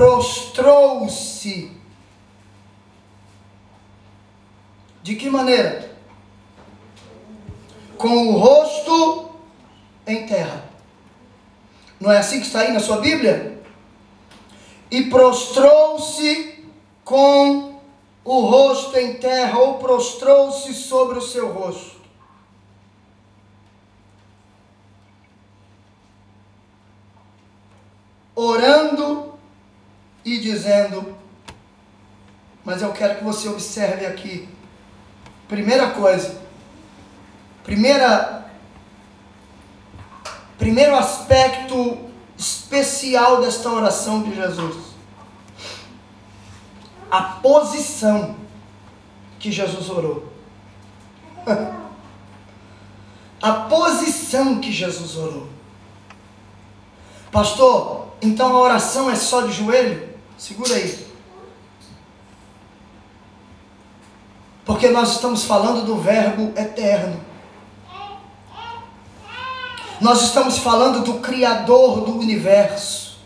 prostrou-se. 0.00 1.70
De 5.02 5.14
que 5.14 5.28
maneira? 5.28 5.90
Com 7.98 8.28
o 8.28 8.38
rosto 8.38 9.30
em 10.06 10.26
terra. 10.26 10.64
Não 12.00 12.10
é 12.10 12.18
assim 12.18 12.40
que 12.40 12.46
está 12.46 12.60
aí 12.60 12.72
na 12.72 12.80
sua 12.80 13.00
Bíblia? 13.00 13.59
E 14.90 15.04
prostrou-se 15.04 16.64
com 17.04 17.80
o 18.24 18.40
rosto 18.40 18.96
em 18.98 19.14
terra, 19.14 19.58
ou 19.58 19.78
prostrou-se 19.78 20.74
sobre 20.74 21.18
o 21.18 21.22
seu 21.22 21.52
rosto. 21.52 22.00
Orando 28.34 29.34
e 30.24 30.38
dizendo: 30.38 31.16
Mas 32.64 32.82
eu 32.82 32.92
quero 32.92 33.18
que 33.18 33.24
você 33.24 33.48
observe 33.48 34.06
aqui. 34.06 34.48
Primeira 35.48 35.90
coisa, 35.90 36.40
primeira, 37.64 38.50
primeiro 40.56 40.94
aspecto 40.94 42.09
especial 42.40 43.42
desta 43.42 43.68
oração 43.68 44.22
de 44.22 44.34
Jesus. 44.34 44.76
A 47.10 47.22
posição 47.22 48.34
que 49.38 49.52
Jesus 49.52 49.90
orou. 49.90 50.32
A 53.42 53.52
posição 53.52 54.60
que 54.60 54.70
Jesus 54.70 55.16
orou. 55.16 55.48
Pastor, 57.32 58.08
então 58.20 58.54
a 58.54 58.60
oração 58.60 59.08
é 59.10 59.14
só 59.14 59.46
de 59.46 59.52
joelho? 59.52 60.10
Segura 60.36 60.74
aí. 60.74 61.06
Porque 64.66 64.90
nós 64.90 65.12
estamos 65.12 65.44
falando 65.44 65.86
do 65.86 65.96
Verbo 65.96 66.52
eterno. 66.54 67.24
Nós 70.00 70.22
estamos 70.22 70.58
falando 70.58 71.04
do 71.04 71.20
Criador 71.20 72.00
do 72.00 72.18
universo. 72.18 73.18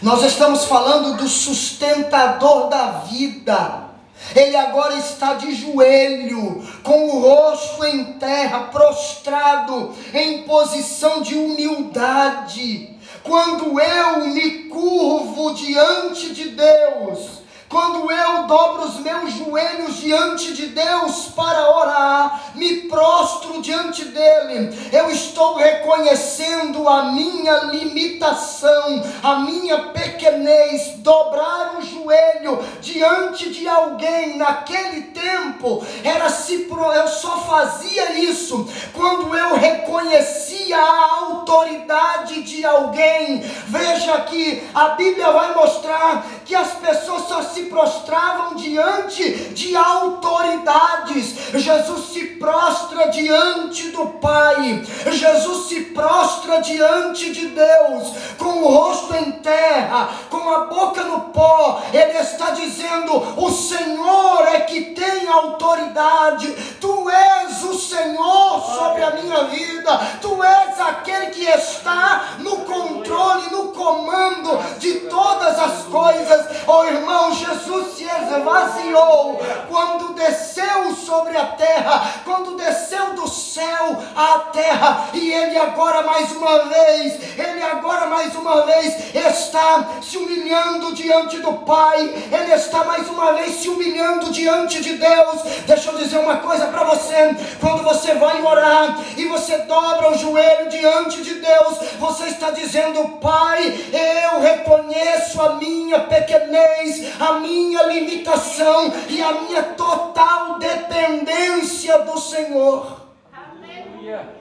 Nós 0.00 0.22
estamos 0.22 0.64
falando 0.64 1.16
do 1.16 1.28
sustentador 1.28 2.68
da 2.68 2.90
vida. 3.08 3.88
Ele 4.34 4.56
agora 4.56 4.94
está 4.94 5.34
de 5.34 5.54
joelho, 5.54 6.62
com 6.82 7.08
o 7.08 7.20
rosto 7.20 7.84
em 7.84 8.14
terra, 8.14 8.64
prostrado, 8.64 9.94
em 10.12 10.42
posição 10.42 11.22
de 11.22 11.34
humildade 11.34 12.98
quando 13.28 13.78
eu 13.78 14.26
me 14.26 14.50
curvo 14.64 15.54
diante 15.54 16.34
de 16.34 16.50
Deus, 16.50 17.42
quando 17.68 18.10
eu 18.10 18.46
dobro 18.46 18.84
os 18.84 18.98
meus 19.00 19.32
joelhos 19.34 19.96
diante 19.96 20.54
de 20.54 20.68
Deus 20.68 21.26
para 21.36 21.70
orar, 21.76 22.52
me 22.54 22.82
prostro 22.82 23.60
diante 23.60 24.04
dele, 24.06 24.76
eu 24.92 25.10
estou 25.10 25.56
reconhecendo 25.56 26.88
a 26.88 27.04
minha 27.04 27.64
limitação, 27.64 29.02
a 29.22 29.40
minha 29.40 29.78
pequenez, 29.90 30.94
dobrar 30.98 31.76
o 31.78 31.82
joelho 31.82 32.64
diante 32.80 33.50
de 33.50 33.68
alguém 33.68 34.36
naquele 34.36 35.02
tempo 35.02 35.84
era 36.02 36.30
se 36.30 36.68
eu 36.68 37.08
só 37.08 37.38
fazia 37.40 38.12
isso 38.18 38.68
quando 38.92 39.36
eu 39.36 39.56
reconhecia 39.56 40.78
a 40.78 41.14
autoridade 41.20 42.42
de 42.42 42.64
alguém. 42.64 43.40
Veja 43.66 44.20
que 44.22 44.62
a 44.74 44.90
Bíblia 44.90 45.30
vai 45.30 45.54
mostrar 45.54 46.24
que 46.44 46.54
as 46.54 46.72
pessoas 46.74 47.28
só 47.28 47.42
se 47.42 47.57
se 47.58 47.64
prostravam 47.64 48.54
diante 48.54 49.30
de 49.52 49.74
autoridades. 49.76 51.34
Jesus 51.54 52.12
se 52.12 52.24
prostra 52.36 53.08
diante 53.08 53.88
do 53.88 54.06
Pai. 54.20 54.82
Jesus 55.10 55.68
se 55.68 55.80
prostra 55.86 56.60
diante 56.60 57.32
de 57.32 57.48
Deus, 57.48 58.12
com 58.38 58.62
o 58.62 58.68
rosto 58.68 59.14
em 59.16 59.32
terra, 59.32 60.08
com 60.30 60.48
a 60.50 60.66
boca 60.66 61.02
no 61.04 61.20
pó. 61.32 61.82
Ele 61.92 62.18
está 62.18 62.50
dizendo: 62.50 63.34
O 63.36 63.50
Senhor 63.50 64.46
é 64.48 64.60
que 64.60 64.92
tem 64.94 65.28
autoridade. 65.28 66.48
Tu 66.80 67.10
és 67.10 67.64
o 67.64 67.74
Senhor 67.74 68.60
sobre 68.60 69.02
a 69.02 69.10
minha 69.10 69.44
vida, 69.44 69.98
tu 70.20 70.42
és 70.42 70.80
aquele 70.80 71.26
que 71.26 71.44
está 71.44 72.36
no 72.38 72.58
controle, 72.58 73.50
no 73.50 73.68
comando 73.72 74.58
de 74.78 75.00
todas 75.08 75.58
as 75.58 75.82
coisas. 75.84 76.46
Oh 76.66 76.84
irmão, 76.84 77.32
Jesus 77.32 77.47
se 77.54 78.04
esvaziou 78.04 79.40
quando 79.68 80.14
desceu 80.14 80.94
sobre 80.94 81.36
a 81.36 81.46
terra, 81.46 82.14
quando 82.24 82.56
desceu 82.56 83.14
do 83.14 83.28
céu 83.28 83.96
à 84.14 84.38
terra, 84.52 85.08
e 85.12 85.32
ele 85.32 85.56
agora 85.56 86.02
mais 86.02 86.30
uma 86.32 86.64
vez, 86.64 87.38
ele 87.38 87.62
agora 87.62 88.06
mais 88.06 88.34
uma 88.34 88.62
vez 88.62 89.14
está 89.14 89.88
se 90.02 90.16
humilhando 90.16 90.94
diante 90.94 91.38
do 91.38 91.52
Pai, 91.64 92.00
ele 92.00 92.54
está 92.54 92.84
mais 92.84 93.08
uma 93.08 93.32
vez 93.32 93.56
se 93.56 93.68
humilhando 93.68 94.30
diante 94.30 94.80
de 94.80 94.94
Deus. 94.94 95.42
Deixa 95.66 95.90
eu 95.90 95.98
dizer 95.98 96.18
uma 96.18 96.36
coisa 96.38 96.66
para 96.66 96.84
você: 96.84 97.36
quando 97.60 97.82
você 97.82 98.14
vai 98.14 98.40
orar 98.42 98.98
e 99.16 99.24
você 99.26 99.58
dobra 99.58 100.10
o 100.10 100.18
joelho 100.18 100.68
diante 100.68 101.22
de 101.22 101.34
Deus, 101.34 101.78
você 101.98 102.26
está 102.26 102.50
dizendo, 102.50 103.18
Pai, 103.20 103.62
eu 103.92 104.40
reconheço 104.40 105.40
a 105.40 105.54
minha 105.54 106.00
pequenez, 106.00 107.20
a 107.20 107.32
minha 107.40 107.82
limitação 107.84 108.92
e 109.08 109.22
a 109.22 109.32
minha 109.42 109.62
total 109.62 110.58
dependência 110.58 111.98
do 112.04 112.18
Senhor. 112.18 113.02
Aleluia. 113.32 114.38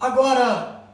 Agora, 0.00 0.84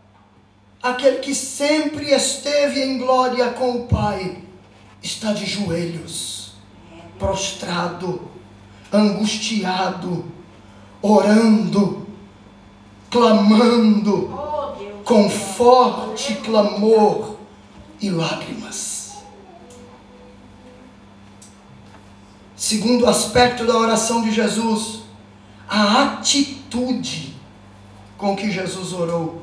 aquele 0.80 1.18
que 1.18 1.34
sempre 1.34 2.12
esteve 2.12 2.80
em 2.80 2.98
glória 2.98 3.50
com 3.50 3.72
o 3.72 3.86
Pai, 3.88 4.38
está 5.02 5.32
de 5.32 5.46
joelhos, 5.46 6.52
prostrado, 7.18 8.30
angustiado, 8.92 10.24
orando, 11.02 12.06
clamando, 13.10 14.28
com 15.04 15.28
forte 15.28 16.36
clamor 16.36 17.39
e 18.00 18.10
lágrimas. 18.10 19.00
Segundo 22.56 23.06
aspecto 23.06 23.64
da 23.64 23.76
oração 23.76 24.22
de 24.22 24.30
Jesus, 24.30 25.00
a 25.68 26.02
atitude 26.02 27.34
com 28.16 28.36
que 28.36 28.50
Jesus 28.50 28.92
orou. 28.92 29.42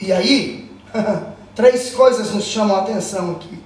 E 0.00 0.12
aí, 0.12 0.70
três 1.54 1.90
coisas 1.90 2.32
nos 2.34 2.44
chamam 2.44 2.76
a 2.76 2.80
atenção 2.80 3.32
aqui. 3.32 3.58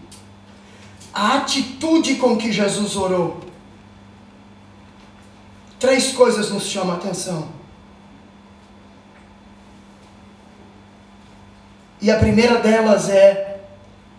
A 1.13 1.39
atitude 1.39 2.15
com 2.15 2.37
que 2.37 2.53
Jesus 2.53 2.97
orou. 2.97 3.41
Três 5.79 6.13
coisas 6.13 6.51
nos 6.51 6.63
chamam 6.63 6.95
a 6.95 6.99
atenção. 6.99 7.49
E 12.01 12.11
a 12.11 12.19
primeira 12.19 12.59
delas 12.59 13.09
é 13.09 13.52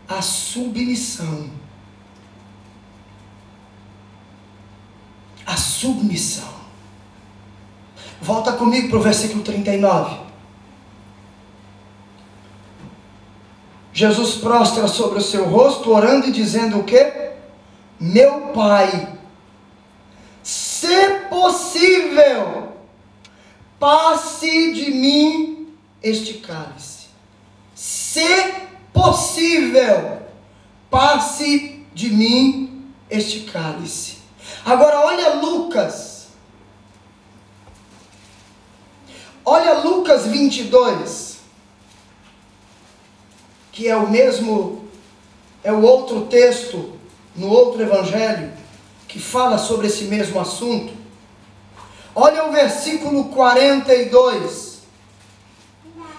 a 0.07 0.21
submissão. 0.21 1.49
A 5.45 5.57
submissão. 5.57 6.53
Volta 8.21 8.53
comigo 8.53 8.89
para 8.89 8.97
o 8.99 9.01
versículo 9.01 9.43
39. 9.43 10.23
Jesus 13.93 14.35
prostra 14.35 14.87
sobre 14.87 15.19
o 15.19 15.21
seu 15.21 15.45
rosto, 15.45 15.91
orando 15.91 16.27
e 16.27 16.31
dizendo 16.31 16.79
o 16.79 16.83
que? 16.83 17.31
Meu 17.99 18.47
Pai, 18.47 19.17
se 20.41 21.19
possível, 21.29 22.73
passe 23.79 24.73
de 24.73 24.91
mim 24.91 25.67
este 26.01 26.35
cálice. 26.35 27.07
Se 27.75 28.63
possível, 28.93 30.21
passe 30.89 31.85
de 31.93 32.09
mim 32.09 32.85
este 33.09 33.41
cálice. 33.41 34.17
Agora 34.65 35.05
olha 35.05 35.35
Lucas 35.35 36.13
Olha 39.45 39.73
Lucas 39.79 40.25
22, 40.25 41.39
que 43.73 43.89
é 43.89 43.95
o 43.95 44.09
mesmo, 44.09 44.87
é 45.61 45.71
o 45.71 45.81
outro 45.81 46.27
texto 46.27 46.93
no 47.35 47.49
outro 47.49 47.81
evangelho 47.81 48.53
que 49.05 49.19
fala 49.19 49.57
sobre 49.57 49.87
esse 49.87 50.05
mesmo 50.05 50.39
assunto. 50.39 50.93
Olha 52.15 52.45
o 52.45 52.51
versículo 52.53 53.25
42. 53.25 54.72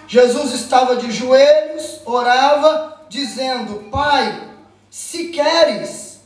Jesus 0.07 0.53
estava 0.53 0.97
de 0.97 1.11
joelhos, 1.11 2.01
orava, 2.05 3.07
dizendo: 3.09 3.91
Pai, 3.91 4.51
se 4.91 5.29
queres, 5.29 6.21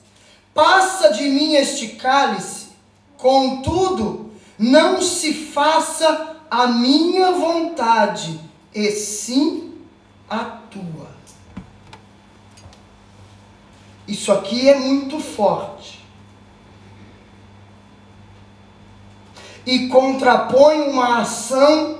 passa 0.52 1.12
de 1.12 1.24
mim 1.24 1.54
este 1.54 1.88
cálice, 1.88 2.68
contudo, 3.16 4.32
não 4.58 5.00
se 5.00 5.32
faça 5.32 6.36
a 6.50 6.66
minha 6.66 7.32
vontade, 7.32 8.40
e 8.74 8.90
sim 8.90 9.74
a 10.28 10.38
tua. 10.70 11.08
Isso 14.06 14.32
aqui 14.32 14.68
é 14.68 14.78
muito 14.78 15.20
forte. 15.20 15.98
E 19.66 19.88
contrapõe 19.88 20.80
uma 20.80 21.20
ação 21.20 21.97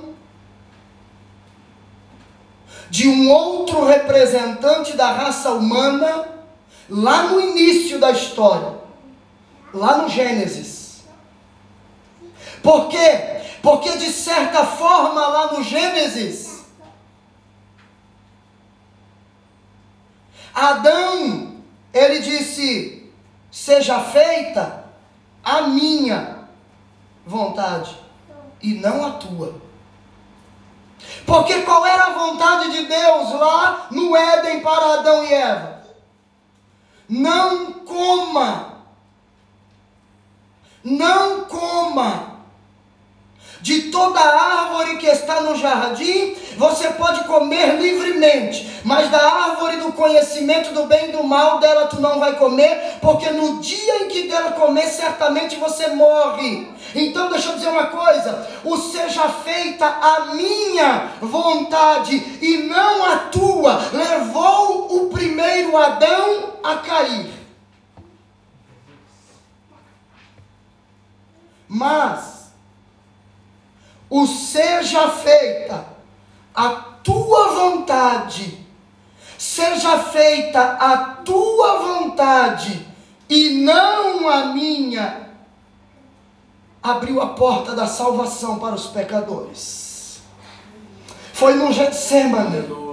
de 2.89 3.07
um 3.07 3.29
outro 3.29 3.85
representante 3.85 4.95
da 4.95 5.11
raça 5.11 5.51
humana 5.51 6.27
lá 6.89 7.23
no 7.23 7.39
início 7.39 7.99
da 7.99 8.11
história, 8.11 8.79
lá 9.73 9.97
no 9.97 10.09
Gênesis. 10.09 11.03
Por 12.63 12.87
quê? 12.89 13.41
Porque 13.61 13.97
de 13.97 14.11
certa 14.11 14.65
forma 14.65 15.27
lá 15.27 15.53
no 15.53 15.63
Gênesis, 15.63 16.63
Adão, 20.53 21.55
ele 21.93 22.19
disse: 22.19 23.11
seja 23.51 23.99
feita 23.99 24.85
a 25.43 25.61
minha 25.63 26.39
vontade 27.25 27.95
e 28.61 28.73
não 28.73 29.05
a 29.05 29.11
tua. 29.11 29.68
Porque 31.29 31.61
qual 31.61 31.85
era 31.85 32.05
a 32.05 32.13
vontade 32.13 32.71
de 32.71 32.87
Deus 32.87 33.33
lá 33.33 33.85
no 33.91 34.17
Éden 34.17 34.61
para 34.61 34.93
Adão 34.95 35.23
e 35.23 35.31
Eva? 35.31 35.83
Não 37.07 37.71
coma, 37.85 38.73
não 40.83 41.41
coma 41.41 42.28
de 43.61 43.83
toda 43.83 44.19
árvore 44.19 44.97
que 44.97 45.07
está 45.07 45.41
no 45.41 45.55
jardim, 45.55 46.35
você 46.57 46.89
pode 46.89 47.23
comer 47.25 47.79
livremente, 47.79 48.81
mas 48.83 49.09
da 49.09 49.19
árvore 49.19 49.77
do 49.77 49.91
conhecimento 49.93 50.73
do 50.73 50.85
bem 50.85 51.09
e 51.09 51.11
do 51.11 51.23
mal, 51.23 51.59
dela 51.59 51.87
tu 51.87 51.99
não 51.99 52.19
vai 52.19 52.35
comer, 52.37 52.97
porque 53.01 53.29
no 53.29 53.59
dia 53.59 54.03
em 54.03 54.07
que 54.07 54.27
dela 54.27 54.51
comer, 54.51 54.87
certamente 54.87 55.55
você 55.55 55.87
morre. 55.89 56.67
Então, 56.95 57.29
deixa 57.29 57.49
eu 57.49 57.55
dizer 57.55 57.69
uma 57.69 57.87
coisa: 57.87 58.47
o 58.63 58.77
seja 58.77 59.29
feita 59.29 59.85
a 59.85 60.33
minha 60.33 61.11
vontade 61.21 62.15
e 62.41 62.57
não 62.69 63.05
a 63.05 63.17
tua, 63.29 63.79
levou 63.93 64.87
o 64.95 65.09
primeiro 65.09 65.77
Adão 65.77 66.53
a 66.63 66.75
cair. 66.77 67.39
Mas, 71.67 72.38
o 74.09 74.25
seja 74.25 75.09
feita 75.09 75.85
a 76.53 76.69
tua 77.03 77.49
vontade, 77.49 78.65
seja 79.37 79.99
feita 79.99 80.59
a 80.59 80.97
tua 81.23 81.79
vontade 81.79 82.87
e 83.29 83.61
não 83.61 84.27
a 84.27 84.45
minha, 84.47 85.29
abriu 86.81 87.21
a 87.21 87.27
porta 87.27 87.75
da 87.75 87.85
salvação 87.85 88.57
para 88.57 88.75
os 88.75 88.87
pecadores. 88.87 90.21
Foi 91.33 91.53
no 91.53 91.71
Getsemane 91.71 92.88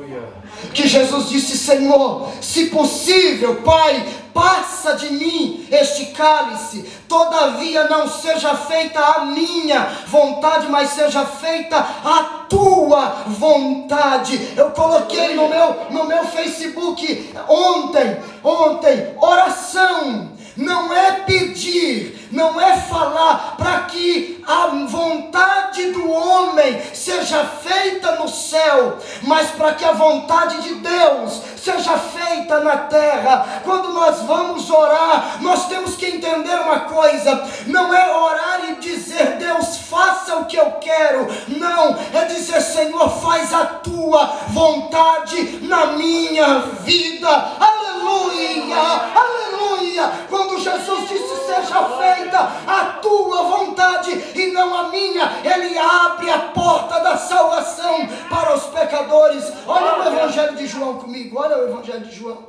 que 0.73 0.87
Jesus 0.87 1.29
disse: 1.29 1.57
Senhor, 1.57 2.29
se 2.41 2.67
possível, 2.67 3.57
Pai, 3.57 4.05
passa 4.33 4.95
de 4.95 5.11
mim 5.13 5.67
este 5.71 6.07
cálice, 6.07 6.85
todavia 7.09 7.85
não 7.89 8.09
seja 8.09 8.55
feita 8.55 9.01
a 9.01 9.25
minha 9.25 9.81
vontade, 10.07 10.69
mas 10.69 10.91
seja 10.91 11.25
feita 11.25 11.77
a 11.79 12.45
tua 12.49 13.25
vontade. 13.27 14.53
Eu 14.57 14.71
coloquei 14.71 15.35
no 15.35 15.49
meu, 15.49 15.77
no 15.91 16.05
meu 16.05 16.25
Facebook 16.25 17.35
ontem, 17.49 18.19
ontem, 18.45 19.15
oração 19.19 20.37
não 20.57 20.93
é 20.95 21.13
pedir, 21.21 22.26
não 22.37 22.61
é 22.61 22.77
falar 22.77 23.57
para 23.57 23.81
que 23.81 24.45
a 24.47 24.67
vontade 24.87 25.91
do 25.91 26.11
homem 26.11 26.83
seja 26.93 27.43
feita 27.45 28.13
no 28.17 28.29
céu, 28.29 28.99
mas 29.23 29.51
para 29.53 29.73
que 29.73 29.85
a 29.85 29.93
vontade 29.93 30.61
de 30.61 30.75
Deus 30.75 31.41
seja 31.57 31.97
feita 31.99 32.61
na 32.61 32.77
terra. 32.77 33.63
Quando 33.65 33.89
nós 33.89 34.21
vamos 34.21 34.71
orar, 34.71 35.39
nós 35.41 35.67
temos 35.67 35.97
que 35.97 36.07
entender 36.07 36.61
uma 36.61 36.81
coisa: 36.81 37.43
não 37.67 37.93
é 37.93 38.15
orar 38.15 38.61
e 38.69 38.75
dizer, 38.77 39.39
Deus, 39.39 39.79
faça 39.79 40.37
o 40.37 40.45
que 40.45 40.57
eu 40.57 40.73
quero. 40.73 41.27
Não, 41.49 41.97
é 42.13 42.27
dizer, 42.27 42.61
Senhor, 42.61 43.09
faz 43.21 43.53
a 43.55 43.65
tua 43.65 44.27
vontade 44.49 45.61
na 45.63 45.87
minha 45.87 46.59
vida. 46.83 47.29
Aleluia, 47.59 48.77
aleluia. 49.15 50.13
Quando 50.29 50.61
Jesus 50.61 51.09
disse, 51.09 51.47
seja 51.47 51.83
feita 51.99 52.26
feita 52.27 52.39
a 52.67 52.85
tua 53.01 53.43
vontade 53.45 54.11
e 54.11 54.53
não 54.53 54.75
a 54.75 54.89
minha, 54.89 55.41
ele 55.45 55.79
abre 55.79 56.31
a 56.31 56.39
porta 56.49 57.01
da 57.01 57.17
salvação 57.17 58.07
para 58.29 58.55
os 58.55 58.65
pecadores. 58.65 59.45
Olha 59.67 60.01
o 60.01 60.15
Evangelho 60.15 60.57
de 60.57 60.67
João 60.67 60.99
comigo, 60.99 61.39
olha 61.39 61.59
o 61.59 61.69
Evangelho 61.69 62.07
de 62.07 62.15
João. 62.15 62.49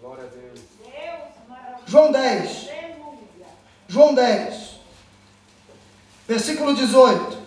Glória 0.00 0.24
a 0.24 0.26
Deus. 0.26 0.60
João 1.86 2.12
10. 2.12 2.68
João 3.88 4.14
10. 4.14 4.72
Versículo 6.26 6.74
18. 6.74 7.42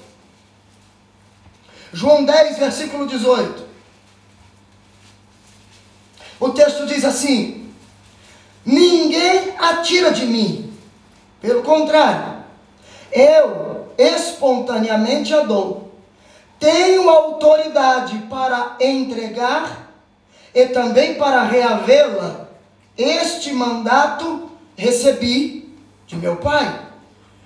João 1.93 2.25
10, 2.25 2.57
versículo 2.57 3.07
18. 3.07 3.65
O 6.39 6.49
texto 6.49 6.85
diz 6.85 7.05
assim: 7.05 7.73
Ninguém 8.65 9.55
atira 9.57 10.11
de 10.11 10.25
mim, 10.25 10.64
pelo 11.45 11.61
contrário, 11.61 12.43
eu 13.11 13.93
espontaneamente 13.97 15.31
a 15.33 15.41
dou. 15.41 15.91
Tenho 16.59 17.07
autoridade 17.07 18.17
para 18.29 18.77
entregar 18.81 19.91
e 20.53 20.65
também 20.67 21.13
para 21.15 21.43
reavê-la. 21.43 22.47
Este 22.97 23.53
mandato 23.53 24.49
recebi 24.75 25.77
de 26.07 26.15
meu 26.15 26.37
Pai. 26.37 26.81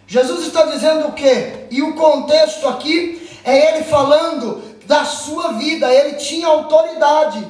Jesus 0.07 0.47
está 0.47 0.63
dizendo 0.65 1.09
o 1.09 1.11
quê? 1.11 1.65
E 1.69 1.81
o 1.81 1.93
contexto 1.93 2.69
aqui 2.69 3.29
é 3.43 3.75
ele 3.75 3.83
falando 3.83 4.63
da 4.85 5.03
sua 5.03 5.53
vida. 5.53 5.93
Ele 5.93 6.15
tinha 6.15 6.47
autoridade 6.47 7.45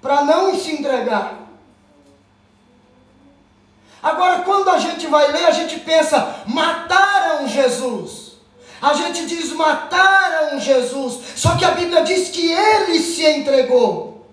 para 0.00 0.22
não 0.22 0.54
se 0.54 0.72
entregar. 0.72 1.43
Agora, 4.04 4.42
quando 4.42 4.68
a 4.68 4.78
gente 4.78 5.06
vai 5.06 5.32
ler, 5.32 5.46
a 5.46 5.50
gente 5.50 5.80
pensa: 5.80 6.44
mataram 6.46 7.48
Jesus. 7.48 8.32
A 8.82 8.92
gente 8.92 9.24
diz: 9.24 9.50
mataram 9.54 10.60
Jesus. 10.60 11.20
Só 11.36 11.56
que 11.56 11.64
a 11.64 11.70
Bíblia 11.70 12.02
diz 12.02 12.28
que 12.28 12.52
ele 12.52 13.00
se 13.00 13.24
entregou. 13.24 14.28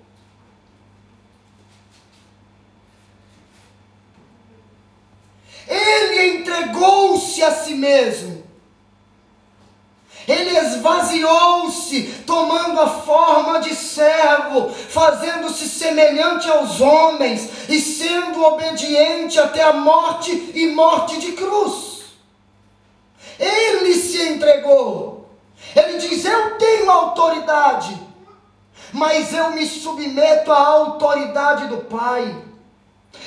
Ele 5.66 6.40
entregou-se 6.40 7.42
a 7.42 7.52
si 7.52 7.74
mesmo. 7.74 8.41
Ele 10.32 10.58
esvaziou-se, 10.58 12.04
tomando 12.26 12.80
a 12.80 12.88
forma 12.88 13.60
de 13.60 13.76
servo, 13.76 14.70
fazendo-se 14.70 15.68
semelhante 15.68 16.50
aos 16.50 16.80
homens 16.80 17.68
e 17.68 17.82
sendo 17.82 18.42
obediente 18.42 19.38
até 19.38 19.62
a 19.62 19.74
morte 19.74 20.32
e 20.56 20.68
morte 20.68 21.20
de 21.20 21.34
cruz. 21.34 22.04
Ele 23.38 23.94
se 23.96 24.22
entregou. 24.30 25.30
Ele 25.76 25.98
diz: 25.98 26.24
Eu 26.24 26.58
tenho 26.58 26.90
autoridade, 26.90 28.00
mas 28.94 29.34
eu 29.34 29.52
me 29.52 29.66
submeto 29.66 30.50
à 30.50 30.66
autoridade 30.66 31.68
do 31.68 31.78
Pai. 31.80 32.42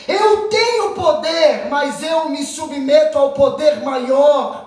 Eu 0.09 0.49
tenho 0.49 0.95
poder, 0.95 1.67
mas 1.69 2.03
eu 2.03 2.31
me 2.31 2.43
submeto 2.45 3.19
ao 3.19 3.33
poder 3.33 3.83
maior 3.83 4.64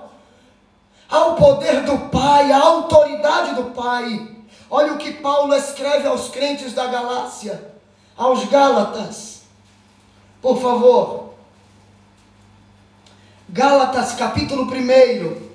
ao 1.10 1.36
poder 1.36 1.84
do 1.84 1.98
Pai, 2.10 2.52
à 2.52 2.60
autoridade 2.60 3.56
do 3.56 3.72
Pai. 3.72 4.36
Olha 4.70 4.94
o 4.94 4.98
que 4.98 5.14
Paulo 5.14 5.56
escreve 5.56 6.08
aos 6.08 6.30
crentes 6.30 6.74
da 6.74 6.88
Galácia, 6.88 7.74
aos 8.16 8.46
Gálatas. 8.46 9.44
Por 10.42 10.62
favor. 10.62 11.34
Gálatas, 13.50 14.14
capítulo 14.14 14.64
1. 14.64 15.48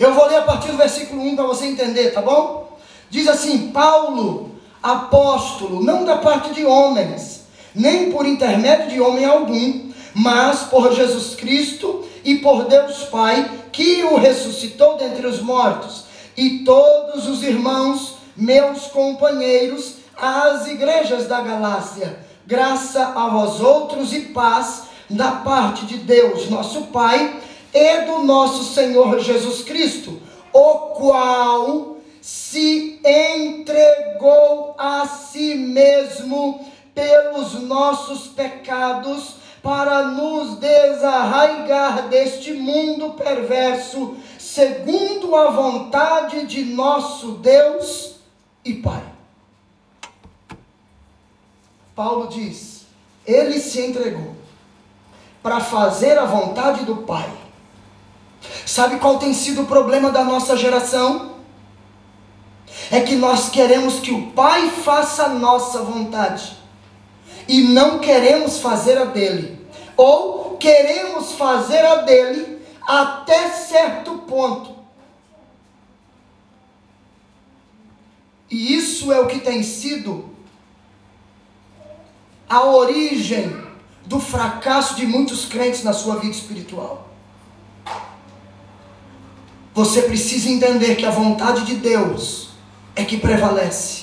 Eu 0.00 0.14
vou 0.14 0.26
ler 0.26 0.38
a 0.38 0.42
partir 0.42 0.68
do 0.68 0.76
versículo 0.76 1.22
1 1.22 1.36
para 1.36 1.46
você 1.46 1.66
entender, 1.66 2.10
tá 2.10 2.22
bom? 2.22 2.78
Diz 3.10 3.28
assim: 3.28 3.70
Paulo, 3.70 4.51
apóstolo, 4.82 5.82
não 5.82 6.04
da 6.04 6.16
parte 6.16 6.52
de 6.52 6.64
homens, 6.64 7.42
nem 7.74 8.10
por 8.10 8.26
intermédio 8.26 8.90
de 8.90 9.00
homem 9.00 9.24
algum, 9.24 9.92
mas 10.14 10.64
por 10.64 10.92
Jesus 10.92 11.34
Cristo 11.34 12.04
e 12.24 12.36
por 12.36 12.64
Deus 12.64 13.04
Pai, 13.04 13.50
que 13.70 14.02
o 14.04 14.16
ressuscitou 14.16 14.96
dentre 14.96 15.26
os 15.26 15.40
mortos, 15.40 16.04
e 16.36 16.60
todos 16.60 17.28
os 17.28 17.42
irmãos, 17.42 18.16
meus 18.36 18.86
companheiros, 18.86 19.96
às 20.16 20.66
igrejas 20.66 21.26
da 21.26 21.40
Galácia, 21.40 22.18
graça 22.46 23.12
a 23.16 23.28
vós 23.28 23.60
outros 23.60 24.12
e 24.12 24.20
paz 24.20 24.82
da 25.08 25.32
parte 25.32 25.86
de 25.86 25.98
Deus, 25.98 26.48
nosso 26.50 26.82
Pai, 26.84 27.40
e 27.72 28.02
do 28.02 28.22
nosso 28.24 28.74
Senhor 28.74 29.18
Jesus 29.20 29.62
Cristo, 29.62 30.20
o 30.52 30.74
qual 30.94 31.96
se 32.22 33.00
entregou 33.04 34.76
a 34.78 35.04
si 35.08 35.56
mesmo 35.56 36.64
pelos 36.94 37.54
nossos 37.54 38.28
pecados 38.28 39.34
para 39.60 40.04
nos 40.04 40.56
desarraigar 40.58 42.08
deste 42.08 42.52
mundo 42.52 43.14
perverso, 43.14 44.16
segundo 44.38 45.34
a 45.34 45.50
vontade 45.50 46.46
de 46.46 46.64
nosso 46.64 47.32
Deus 47.32 48.16
e 48.64 48.74
Pai. 48.74 49.02
Paulo 51.96 52.28
diz: 52.28 52.86
Ele 53.26 53.58
se 53.58 53.80
entregou 53.80 54.36
para 55.42 55.58
fazer 55.58 56.16
a 56.18 56.24
vontade 56.24 56.84
do 56.84 56.98
Pai. 56.98 57.28
Sabe 58.64 59.00
qual 59.00 59.18
tem 59.18 59.34
sido 59.34 59.62
o 59.62 59.66
problema 59.66 60.12
da 60.12 60.22
nossa 60.22 60.56
geração? 60.56 61.31
É 62.92 63.00
que 63.00 63.16
nós 63.16 63.48
queremos 63.48 64.00
que 64.00 64.12
o 64.12 64.32
Pai 64.32 64.68
faça 64.68 65.24
a 65.24 65.28
nossa 65.30 65.82
vontade 65.82 66.58
e 67.48 67.62
não 67.62 67.98
queremos 67.98 68.58
fazer 68.58 68.98
a 68.98 69.06
dele, 69.06 69.66
ou 69.96 70.58
queremos 70.58 71.32
fazer 71.32 71.82
a 71.86 72.02
dele 72.02 72.60
até 72.86 73.48
certo 73.48 74.18
ponto. 74.18 74.76
E 78.50 78.76
isso 78.76 79.10
é 79.10 79.18
o 79.18 79.26
que 79.26 79.40
tem 79.40 79.62
sido 79.62 80.28
a 82.46 82.66
origem 82.66 83.56
do 84.04 84.20
fracasso 84.20 84.96
de 84.96 85.06
muitos 85.06 85.46
crentes 85.46 85.82
na 85.82 85.94
sua 85.94 86.16
vida 86.16 86.34
espiritual. 86.34 87.08
Você 89.72 90.02
precisa 90.02 90.50
entender 90.50 90.96
que 90.96 91.06
a 91.06 91.10
vontade 91.10 91.64
de 91.64 91.76
Deus 91.76 92.51
é 92.94 93.04
que 93.04 93.16
prevalece. 93.16 94.02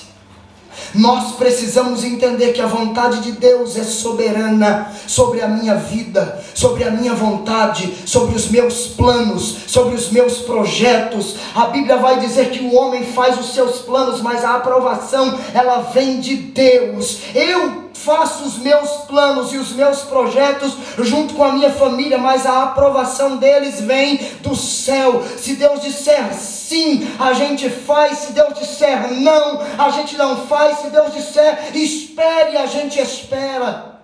Nós 0.94 1.36
precisamos 1.36 2.02
entender 2.02 2.52
que 2.52 2.60
a 2.60 2.66
vontade 2.66 3.20
de 3.20 3.32
Deus 3.32 3.76
é 3.76 3.84
soberana 3.84 4.90
sobre 5.06 5.40
a 5.40 5.46
minha 5.46 5.76
vida, 5.76 6.42
sobre 6.54 6.82
a 6.84 6.90
minha 6.90 7.14
vontade, 7.14 7.94
sobre 8.06 8.34
os 8.34 8.48
meus 8.48 8.88
planos, 8.88 9.56
sobre 9.68 9.94
os 9.94 10.10
meus 10.10 10.38
projetos. 10.38 11.36
A 11.54 11.66
Bíblia 11.66 11.96
vai 11.96 12.18
dizer 12.18 12.50
que 12.50 12.64
o 12.64 12.74
homem 12.74 13.04
faz 13.04 13.38
os 13.38 13.54
seus 13.54 13.80
planos, 13.80 14.20
mas 14.20 14.44
a 14.44 14.56
aprovação 14.56 15.38
ela 15.54 15.80
vem 15.92 16.18
de 16.20 16.34
Deus. 16.36 17.20
Eu 17.34 17.89
faço 17.94 18.44
os 18.44 18.58
meus 18.58 18.90
planos 19.06 19.52
e 19.52 19.58
os 19.58 19.72
meus 19.72 20.02
projetos 20.02 20.74
junto 20.98 21.34
com 21.34 21.44
a 21.44 21.52
minha 21.52 21.70
família, 21.70 22.18
mas 22.18 22.46
a 22.46 22.64
aprovação 22.64 23.36
deles 23.36 23.80
vem 23.80 24.16
do 24.40 24.56
céu. 24.56 25.22
Se 25.38 25.56
Deus 25.56 25.80
disser 25.80 26.32
sim, 26.34 27.06
a 27.18 27.32
gente 27.32 27.68
faz. 27.68 28.18
Se 28.18 28.32
Deus 28.32 28.58
disser 28.58 29.12
não, 29.12 29.60
a 29.78 29.90
gente 29.90 30.16
não 30.16 30.46
faz. 30.46 30.78
Se 30.78 30.88
Deus 30.88 31.12
disser 31.12 31.76
espere, 31.76 32.56
a 32.56 32.66
gente 32.66 33.00
espera. 33.00 34.00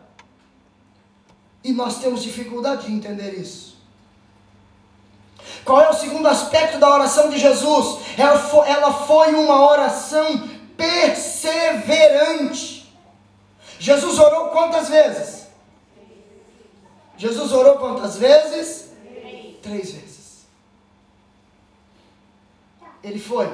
E 1.65 1.73
nós 1.73 1.99
temos 1.99 2.23
dificuldade 2.23 2.87
de 2.87 2.93
entender 2.93 3.35
isso. 3.35 3.77
Qual 5.65 5.81
é 5.81 5.91
o 5.91 5.95
segundo 5.95 6.29
aspecto 6.29 6.79
da 6.79 6.89
oração 6.89 7.29
de 7.29 7.39
Jesus? 7.39 7.99
Ela 8.17 8.39
foi, 8.39 8.69
ela 8.69 8.93
foi 8.93 9.35
uma 9.35 9.69
oração 9.69 10.49
perseverante. 10.77 12.76
Jesus 13.79 14.19
orou 14.19 14.49
quantas 14.49 14.89
vezes? 14.89 15.47
Jesus 17.17 17.53
orou 17.53 17.77
quantas 17.79 18.17
vezes? 18.17 18.91
Três, 19.03 19.57
Três 19.63 19.91
vezes. 19.93 20.47
Ele 23.03 23.19
foi. 23.19 23.49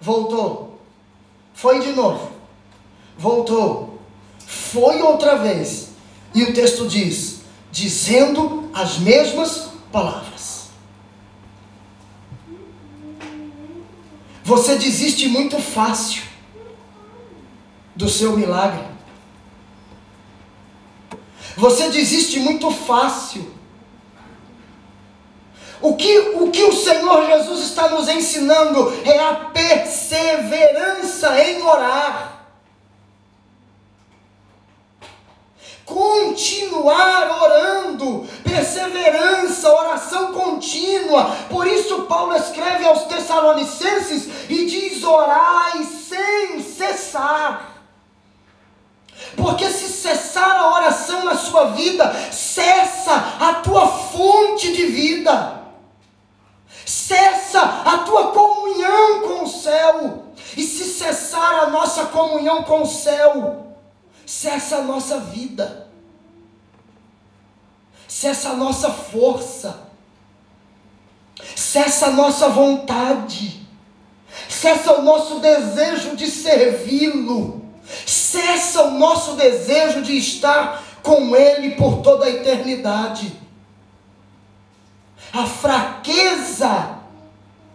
Voltou. 0.00 0.78
Foi 1.54 1.80
de 1.80 1.92
novo. 1.92 2.30
Voltou. 3.18 3.98
Foi 4.38 5.02
outra 5.02 5.36
vez. 5.36 5.90
E 6.34 6.42
o 6.42 6.54
texto 6.54 6.86
diz: 6.86 7.40
dizendo 7.72 8.70
as 8.72 8.98
mesmas 8.98 9.70
palavras. 9.90 10.68
Você 14.44 14.76
desiste 14.76 15.28
muito 15.28 15.58
fácil 15.58 16.22
do 17.96 18.08
seu 18.08 18.36
milagre. 18.36 18.84
Você 21.56 21.88
desiste 21.88 22.38
muito 22.38 22.70
fácil 22.70 23.56
o 25.80 25.94
que, 25.94 26.18
o 26.34 26.50
que 26.50 26.64
o 26.64 26.72
Senhor 26.72 27.26
Jesus 27.26 27.60
está 27.60 27.88
nos 27.88 28.08
ensinando 28.08 28.92
é 29.04 29.18
a 29.18 29.34
perseverança 29.52 31.38
em 31.42 31.62
orar. 31.62 32.32
Continuar 35.84 37.42
orando, 37.42 38.26
perseverança, 38.42 39.70
oração 39.70 40.32
contínua. 40.32 41.36
Por 41.48 41.66
isso, 41.66 42.02
Paulo 42.02 42.34
escreve 42.34 42.84
aos 42.84 43.04
Tessalonicenses 43.04 44.28
e 44.48 44.66
diz: 44.66 45.04
orai 45.04 45.84
sem 45.84 46.60
cessar. 46.62 47.75
Porque 49.36 49.70
se 49.70 49.88
cessar 49.88 50.56
a 50.56 50.74
oração 50.74 51.24
na 51.24 51.36
sua 51.36 51.70
vida, 51.72 52.12
cessa 52.32 53.14
a 53.40 53.54
tua 53.54 53.86
fonte 53.86 54.72
de 54.72 54.86
vida. 54.86 55.62
Cessa 56.84 57.60
a 57.60 57.98
tua 57.98 58.32
comunhão 58.32 59.22
com 59.22 59.44
o 59.44 59.48
céu. 59.48 60.26
E 60.56 60.62
se 60.62 60.84
cessar 60.84 61.64
a 61.64 61.70
nossa 61.70 62.06
comunhão 62.06 62.62
com 62.62 62.82
o 62.82 62.86
céu, 62.86 63.74
cessa 64.24 64.76
a 64.76 64.82
nossa 64.82 65.20
vida, 65.20 65.88
cessa 68.08 68.50
a 68.50 68.54
nossa 68.54 68.90
força, 68.90 69.80
cessa 71.54 72.06
a 72.06 72.10
nossa 72.10 72.48
vontade, 72.48 73.66
cessa 74.48 74.94
o 74.94 75.02
nosso 75.02 75.40
desejo 75.40 76.16
de 76.16 76.26
servi-lo, 76.26 77.65
cessa 78.06 78.82
o 78.84 78.98
nosso 78.98 79.32
desejo 79.32 80.02
de 80.02 80.16
estar 80.16 80.82
com 81.02 81.36
Ele 81.36 81.72
por 81.72 81.98
toda 82.02 82.26
a 82.26 82.30
eternidade 82.30 83.46
a 85.36 85.46
fraqueza 85.46 86.96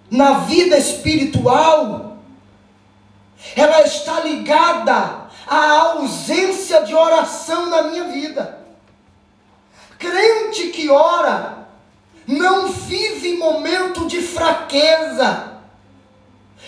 na 0.10 0.40
vida 0.40 0.78
espiritual, 0.78 2.18
ela 3.56 3.82
está 3.84 4.20
ligada 4.22 5.30
à 5.48 5.72
ausência 5.80 6.84
de 6.84 6.94
oração 6.94 7.68
na 7.70 7.84
minha 7.84 8.06
vida. 8.06 8.60
Crente 9.98 10.68
que 10.70 10.90
ora, 10.90 11.68
não 12.28 12.70
vive 12.70 13.38
momento 13.38 14.08
de 14.08 14.22
fraqueza, 14.22 15.52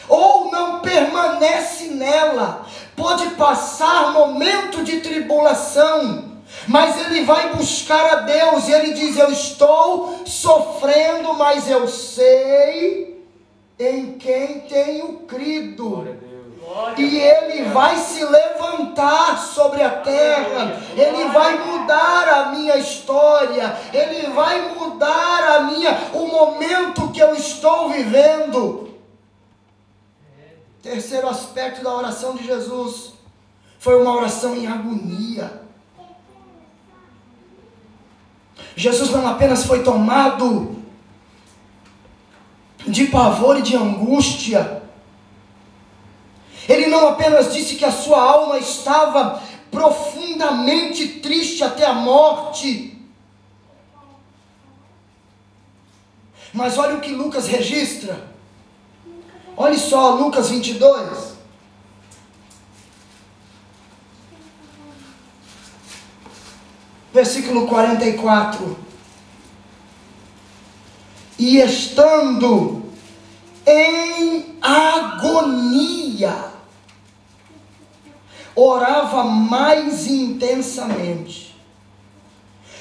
ou 0.07 0.51
não 0.51 0.79
permanece 0.79 1.85
nela, 1.85 2.65
pode 2.95 3.27
passar 3.31 4.11
momento 4.11 4.83
de 4.83 4.99
tribulação, 4.99 6.31
mas 6.67 7.05
ele 7.05 7.25
vai 7.25 7.53
buscar 7.53 8.05
a 8.13 8.15
Deus 8.17 8.67
e 8.67 8.73
ele 8.73 8.93
diz: 8.93 9.17
Eu 9.17 9.31
estou 9.31 10.21
sofrendo, 10.25 11.33
mas 11.33 11.69
eu 11.69 11.87
sei 11.87 13.23
em 13.79 14.13
quem 14.13 14.61
tenho 14.61 15.19
crido. 15.27 16.07
E 16.97 17.17
ele 17.19 17.65
vai 17.65 17.97
se 17.97 18.23
levantar 18.23 19.37
sobre 19.37 19.83
a 19.83 19.89
terra, 19.89 20.79
ele 20.95 21.25
vai 21.25 21.57
mudar 21.57 22.27
a 22.29 22.45
minha 22.47 22.77
história, 22.77 23.77
ele 23.93 24.27
vai 24.29 24.73
mudar 24.73 25.57
a 25.57 25.59
minha 25.63 25.95
o 26.13 26.25
momento 26.27 27.09
que 27.09 27.19
eu 27.19 27.35
estou 27.35 27.89
vivendo. 27.89 28.82
Terceiro 30.83 31.29
aspecto 31.29 31.81
da 31.81 31.95
oração 31.95 32.35
de 32.35 32.43
Jesus 32.43 33.13
foi 33.79 34.01
uma 34.01 34.17
oração 34.17 34.53
em 34.53 34.67
agonia. 34.67 35.61
Jesus 38.75 39.09
não 39.11 39.25
apenas 39.25 39.65
foi 39.65 39.81
tomado 39.81 40.75
de 42.85 43.05
pavor 43.05 43.57
e 43.57 43.61
de 43.61 43.77
angústia, 43.77 44.83
ele 46.67 46.87
não 46.87 47.07
apenas 47.07 47.53
disse 47.53 47.75
que 47.75 47.85
a 47.85 47.91
sua 47.91 48.21
alma 48.21 48.57
estava 48.57 49.41
profundamente 49.71 51.07
triste 51.19 51.63
até 51.63 51.85
a 51.85 51.93
morte, 51.93 53.01
mas 56.53 56.77
olha 56.77 56.95
o 56.95 56.99
que 56.99 57.13
Lucas 57.13 57.47
registra. 57.47 58.32
Olhe 59.55 59.77
só, 59.77 60.15
Lucas 60.15 60.49
22. 60.49 61.33
versículo 67.13 67.67
44. 67.67 68.75
E 71.37 71.57
estando 71.59 72.81
em 73.65 74.57
agonia, 74.61 76.35
orava 78.55 79.23
mais 79.23 80.07
intensamente. 80.07 81.53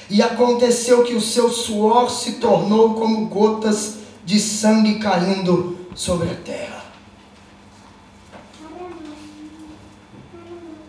E 0.09 0.21
aconteceu 0.21 1.03
que 1.03 1.15
o 1.15 1.21
seu 1.21 1.49
suor 1.49 2.09
se 2.09 2.33
tornou 2.33 2.95
como 2.95 3.27
gotas 3.27 3.99
de 4.25 4.39
sangue 4.39 4.99
caindo 4.99 5.82
sobre 5.95 6.29
a 6.29 6.35
terra. 6.35 6.83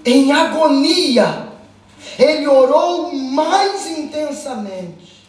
Em 0.05 0.33
agonia, 0.33 1.49
ele 2.19 2.47
orou 2.47 3.15
mais 3.15 3.87
intensamente. 3.87 5.25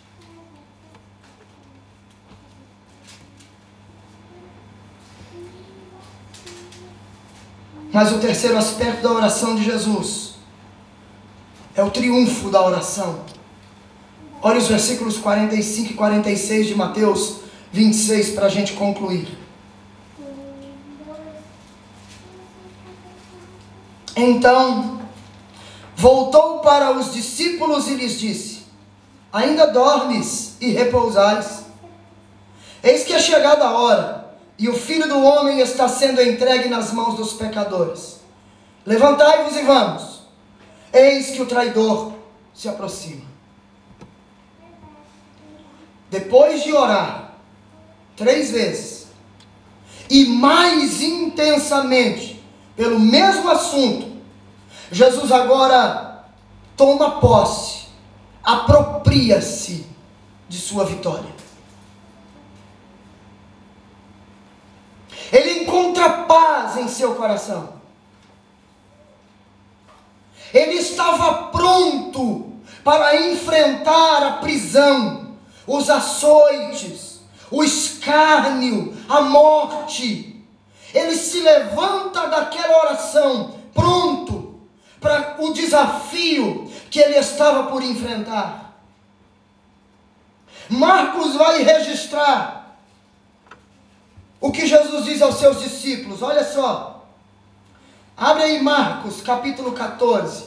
Mas 7.92 8.12
o 8.12 8.20
terceiro 8.20 8.58
aspecto 8.58 9.04
da 9.04 9.14
oração 9.14 9.56
de 9.56 9.64
Jesus 9.64 10.36
é 11.74 11.82
o 11.82 11.90
triunfo 11.90 12.50
da 12.50 12.62
oração. 12.62 13.24
Olha 14.42 14.58
os 14.58 14.68
versículos 14.68 15.18
45 15.18 15.94
e 15.94 15.96
46 15.96 16.68
de 16.68 16.76
Mateus 16.76 17.38
26 17.72 18.32
para 18.32 18.48
a 18.48 18.50
gente 18.50 18.74
concluir. 18.74 19.45
Então, 24.16 25.02
voltou 25.96 26.60
para 26.60 26.92
os 26.92 27.14
discípulos 27.14 27.88
e 27.88 27.96
lhes 27.96 28.20
disse: 28.20 28.64
Ainda 29.32 29.68
dormes 29.68 30.56
e 30.62 30.72
repousais? 30.72 31.66
Eis 32.82 33.04
que 33.04 33.14
é 33.14 33.20
chegada 33.20 33.66
a 33.66 33.78
hora, 33.78 34.38
e 34.58 34.70
o 34.70 34.74
filho 34.74 35.08
do 35.10 35.22
homem 35.22 35.60
está 35.60 35.90
sendo 35.90 36.22
entregue 36.22 36.70
nas 36.70 36.94
mãos 36.94 37.16
dos 37.16 37.34
pecadores. 37.34 38.20
Levantai-vos 38.86 39.58
e 39.58 39.64
vamos. 39.64 40.22
Eis 40.94 41.32
que 41.32 41.42
o 41.42 41.46
traidor 41.46 42.14
se 42.54 42.70
aproxima. 42.70 43.26
Depois 46.10 46.64
de 46.64 46.72
orar 46.72 47.34
três 48.16 48.52
vezes, 48.52 49.08
e 50.10 50.26
mais 50.26 51.02
intensamente, 51.02 52.35
pelo 52.76 53.00
mesmo 53.00 53.50
assunto, 53.50 54.22
Jesus 54.92 55.32
agora 55.32 56.26
toma 56.76 57.20
posse, 57.20 57.88
apropria-se 58.44 59.88
de 60.48 60.58
sua 60.58 60.86
vitória. 60.86 61.34
Ele 65.32 65.64
encontra 65.64 66.24
paz 66.24 66.78
em 66.78 66.88
seu 66.88 67.16
coração. 67.16 67.76
Ele 70.54 70.76
estava 70.76 71.50
pronto 71.52 72.54
para 72.84 73.20
enfrentar 73.32 74.24
a 74.24 74.32
prisão, 74.34 75.36
os 75.66 75.90
açoites, 75.90 77.22
o 77.50 77.64
escárnio, 77.64 78.96
a 79.10 79.22
morte. 79.22 80.35
Ele 80.96 81.14
se 81.14 81.42
levanta 81.42 82.26
daquela 82.28 82.84
oração, 82.86 83.54
pronto 83.74 84.62
para 85.02 85.36
o 85.40 85.52
desafio 85.52 86.72
que 86.90 87.00
ele 87.00 87.18
estava 87.18 87.70
por 87.70 87.84
enfrentar. 87.84 88.80
Marcos 90.70 91.36
vai 91.36 91.64
registrar 91.64 92.78
o 94.40 94.54
que 94.54 94.66
Jesus 94.66 95.04
diz 95.04 95.22
aos 95.22 95.36
seus 95.36 95.60
discípulos. 95.60 96.22
Olha 96.22 96.46
só. 96.46 97.06
Abre 98.16 98.44
aí 98.44 98.64
Marcos, 98.64 99.22
capítulo 99.22 99.74
14. 99.74 100.46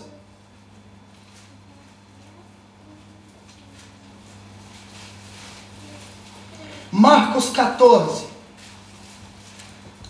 Marcos 6.91 7.51
14. 7.51 8.38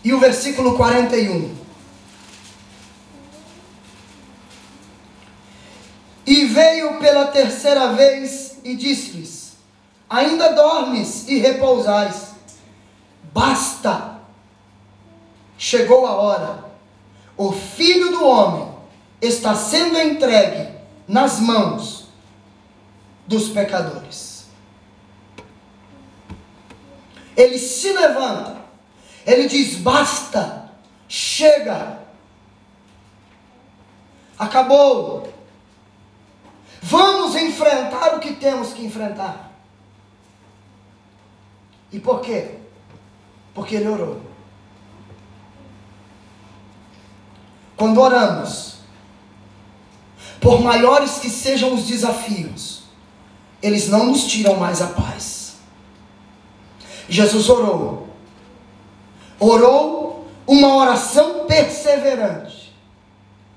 E 0.04 0.12
o 0.12 0.20
versículo 0.20 0.76
41. 0.76 1.56
E 6.26 6.44
veio 6.44 6.98
pela 6.98 7.28
terceira 7.28 7.92
vez 7.92 8.58
e 8.62 8.76
disse-lhes: 8.76 9.56
Ainda 10.08 10.52
dormes 10.52 11.26
e 11.28 11.38
repousais. 11.38 12.32
Basta! 13.32 14.18
Chegou 15.56 16.06
a 16.06 16.12
hora. 16.12 16.64
O 17.36 17.52
filho 17.52 18.10
do 18.10 18.24
homem 18.26 18.68
está 19.20 19.54
sendo 19.54 19.98
entregue 19.98 20.74
nas 21.06 21.40
mãos 21.40 22.08
dos 23.26 23.48
pecadores. 23.48 24.46
Ele 27.36 27.58
se 27.58 27.92
levanta, 27.92 28.57
ele 29.28 29.46
diz: 29.46 29.76
basta, 29.76 30.70
chega, 31.06 32.00
acabou. 34.38 35.30
Vamos 36.80 37.36
enfrentar 37.36 38.16
o 38.16 38.20
que 38.20 38.32
temos 38.34 38.72
que 38.72 38.86
enfrentar. 38.86 39.52
E 41.92 42.00
por 42.00 42.22
quê? 42.22 42.54
Porque 43.52 43.74
ele 43.74 43.88
orou. 43.88 44.22
Quando 47.76 48.00
oramos, 48.00 48.78
por 50.40 50.62
maiores 50.62 51.18
que 51.18 51.28
sejam 51.28 51.74
os 51.74 51.86
desafios, 51.86 52.84
eles 53.62 53.88
não 53.88 54.06
nos 54.06 54.24
tiram 54.24 54.56
mais 54.56 54.80
a 54.80 54.86
paz. 54.86 55.56
Jesus 57.08 57.48
orou. 57.50 58.07
Orou 59.38 60.26
uma 60.46 60.76
oração 60.76 61.46
perseverante. 61.46 62.74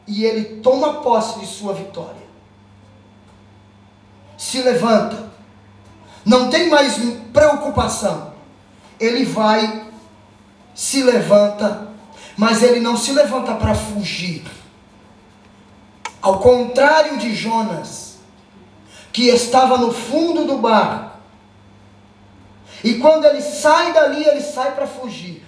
E 0.08 0.26
ele 0.26 0.62
toma 0.62 1.02
posse 1.02 1.40
de 1.40 1.46
sua 1.46 1.74
vitória 1.74 2.22
se 4.42 4.60
levanta, 4.64 5.30
não 6.26 6.50
tem 6.50 6.68
mais 6.68 6.96
preocupação, 7.32 8.34
ele 9.00 9.24
vai, 9.24 9.86
se 10.74 11.04
levanta, 11.04 11.90
mas 12.36 12.64
ele 12.64 12.80
não 12.80 12.98
se 12.98 13.12
levanta 13.12 13.54
para 13.54 13.76
fugir. 13.76 14.44
Ao 16.20 16.40
contrário 16.40 17.20
de 17.20 17.36
Jonas, 17.36 18.18
que 19.14 19.28
estava 19.28 19.78
no 19.78 19.94
fundo 19.94 20.44
do 20.46 20.58
barco, 20.58 21.20
e 22.84 22.96
quando 22.96 23.26
ele 23.26 23.44
sai 23.44 23.94
dali, 23.94 24.26
ele 24.26 24.42
sai 24.42 24.74
para 24.74 24.88
fugir. 24.88 25.46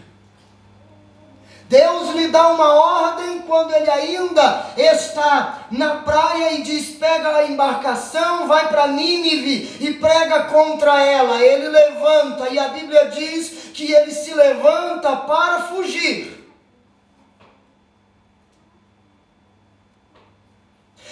Deus 1.74 2.12
lhe 2.12 2.28
dá 2.28 2.50
uma 2.50 2.72
ordem 2.72 3.42
quando 3.48 3.74
ele 3.74 3.90
ainda 3.90 4.74
está 4.78 5.66
na 5.72 5.96
praia 6.02 6.54
e 6.54 6.62
diz: 6.62 6.90
pega 7.00 7.38
a 7.38 7.48
embarcação, 7.48 8.48
vai 8.48 8.68
para 8.68 8.86
Nínive 8.90 9.78
e 9.80 9.96
prega 9.96 10.44
contra 10.44 11.02
ela. 11.02 11.42
Ele 11.42 11.70
levanta 11.70 12.50
e 12.50 12.60
a 12.60 12.68
Bíblia 12.68 13.10
diz 13.10 13.72
que 13.74 13.92
ele 13.92 14.12
se 14.12 14.36
levanta 14.36 15.16
para 15.16 15.62
fugir. 15.64 16.48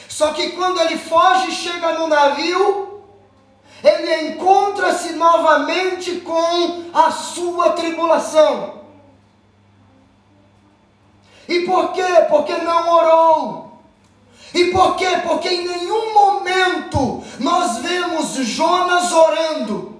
Só 0.07 0.31
que 0.33 0.51
quando 0.51 0.79
ele 0.81 0.99
foge 0.99 1.53
chega 1.53 1.93
no 1.93 2.05
navio, 2.05 3.03
ele 3.83 4.27
encontra-se 4.27 5.13
novamente 5.13 6.17
com 6.17 6.91
a 6.93 7.09
sua 7.09 7.71
tribulação. 7.71 8.80
E 11.51 11.65
por 11.65 11.91
quê? 11.91 12.25
Porque 12.29 12.53
não 12.59 12.89
orou. 12.89 13.81
E 14.53 14.71
por 14.71 14.95
quê? 14.95 15.19
Porque 15.27 15.49
em 15.49 15.67
nenhum 15.67 16.13
momento 16.13 17.21
nós 17.39 17.79
vemos 17.79 18.35
Jonas 18.35 19.11
orando. 19.11 19.99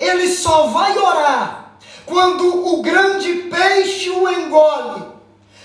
Ele 0.00 0.26
só 0.26 0.66
vai 0.66 0.98
orar 0.98 1.76
quando 2.04 2.74
o 2.74 2.82
grande 2.82 3.32
peixe 3.48 4.10
o 4.10 4.28
engole. 4.28 5.04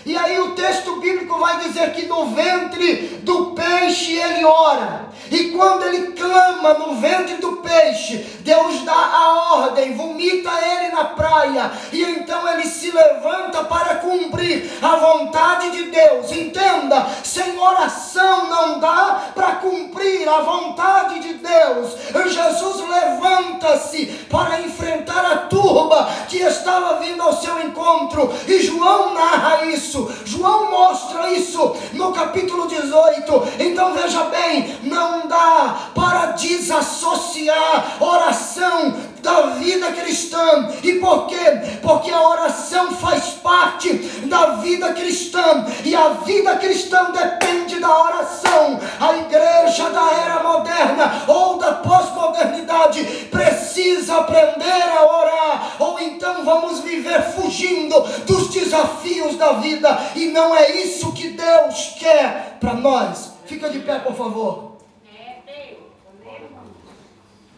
E 0.06 0.16
aí 0.16 0.40
o 0.40 0.52
texto 0.52 0.98
bíblico 0.98 1.40
vai 1.40 1.58
dizer 1.60 1.92
que 1.94 2.06
no 2.06 2.28
ventre 2.28 3.20
do 3.24 3.48
peixe 3.52 4.14
ele 4.14 4.46
ora. 4.46 5.06
E 5.32 5.46
quando 5.46 5.84
ele 5.88 6.12
clama 6.12 6.76
no 6.76 6.96
ventre 6.96 7.38
do 7.38 7.54
peixe, 7.58 8.18
Deus 8.42 8.82
dá 8.84 8.94
a 8.94 9.56
ordem, 9.56 9.96
vomita 9.96 10.52
ele 10.64 10.92
na 10.92 11.06
praia, 11.06 11.72
e 11.92 12.04
então 12.04 12.48
ele 12.48 12.68
se 12.68 12.92
levanta 12.92 13.64
para 13.64 13.96
cumprir 13.96 14.72
a 14.84 14.96
vontade 14.98 15.72
de 15.72 15.86
Deus. 15.86 16.32
Entenda, 16.32 17.08
sem 17.24 17.58
oração 17.58 18.48
não 18.48 18.80
dá 18.80 19.32
para 19.34 19.54
cumprir 19.56 20.30
a 20.30 20.42
vontade 20.42 21.20
de 21.20 21.34
Deus. 21.34 21.96
Jesus 22.32 22.88
levanta-se 22.88 24.06
para 24.30 24.62
enfrentar 24.62 25.26
a 25.26 25.38
turba 25.38 26.08
que 26.28 26.38
estava 26.38 27.00
vindo 27.00 27.24
ao 27.24 27.34
seu 27.34 27.60
encontro, 27.62 28.32
e 28.48 28.62
João 28.62 29.14
narra 29.14 29.66
isso, 29.66 29.95
João 30.26 30.72
mostra 30.72 31.32
isso 31.32 31.76
no 31.94 32.12
capítulo 32.12 32.68
18. 32.68 33.44
Então 33.60 33.94
veja 33.94 34.24
bem, 34.26 34.78
não 34.84 35.16
não 35.16 35.28
dá 35.28 35.90
para 35.94 36.32
desassociar 36.34 37.98
oração 38.00 38.96
da 39.26 39.48
vida 39.58 39.92
cristã. 39.92 40.70
E 40.82 40.94
por 40.94 41.28
quê? 41.28 41.80
Porque 41.82 42.12
a 42.12 42.30
oração 42.30 42.92
faz 42.92 43.32
parte 43.32 43.92
da 44.28 44.58
vida 44.58 44.94
cristã 44.94 45.66
e 45.84 45.94
a 45.96 46.10
vida 46.10 46.56
cristã 46.58 47.12
depende 47.12 47.80
da 47.80 48.04
oração. 48.04 48.80
A 49.00 49.18
igreja 49.18 49.90
da 49.90 50.12
era 50.12 50.44
moderna 50.44 51.24
ou 51.28 51.58
da 51.58 51.74
pós-modernidade 51.74 53.04
precisa 53.32 54.18
aprender 54.18 54.84
a 54.98 55.04
orar, 55.04 55.76
ou 55.80 56.00
então 56.00 56.46
vamos 56.46 56.80
viver 56.80 57.22
fugindo 57.34 58.00
dos 58.26 58.50
desafios 58.50 59.36
da 59.36 59.54
vida, 59.54 59.98
e 60.16 60.28
não 60.28 60.56
é 60.56 60.72
isso 60.84 61.12
que 61.14 61.30
Deus 61.30 61.96
quer 61.98 62.58
para 62.60 62.74
nós. 62.74 63.32
Fica 63.46 63.70
de 63.70 63.80
pé, 63.80 64.00
por 64.00 64.16
favor. 64.16 64.76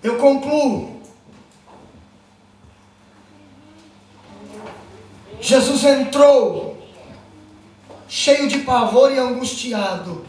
Eu 0.03 0.17
concluo. 0.17 0.96
Jesus 5.39 5.83
entrou 5.83 6.77
cheio 8.07 8.47
de 8.47 8.59
pavor 8.59 9.11
e 9.11 9.19
angustiado 9.19 10.25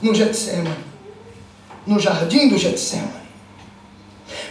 no 0.00 0.14
Getsemane, 0.14 0.84
no 1.86 1.98
jardim 1.98 2.48
do 2.48 2.58
Getsemane. 2.58 3.22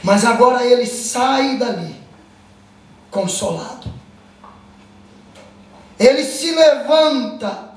Mas 0.03 0.25
agora 0.25 0.65
ele 0.65 0.85
sai 0.85 1.57
dali 1.57 1.95
consolado. 3.09 3.91
Ele 5.99 6.23
se 6.23 6.51
levanta 6.51 7.71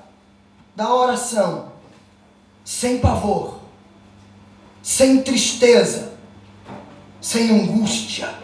da 0.74 0.92
oração 0.92 1.72
sem 2.64 2.98
pavor, 2.98 3.60
sem 4.82 5.22
tristeza, 5.22 6.14
sem 7.20 7.50
angústia. 7.50 8.43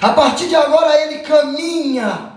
A 0.00 0.12
partir 0.12 0.48
de 0.48 0.56
agora 0.56 0.98
ele 1.02 1.18
caminha, 1.18 2.32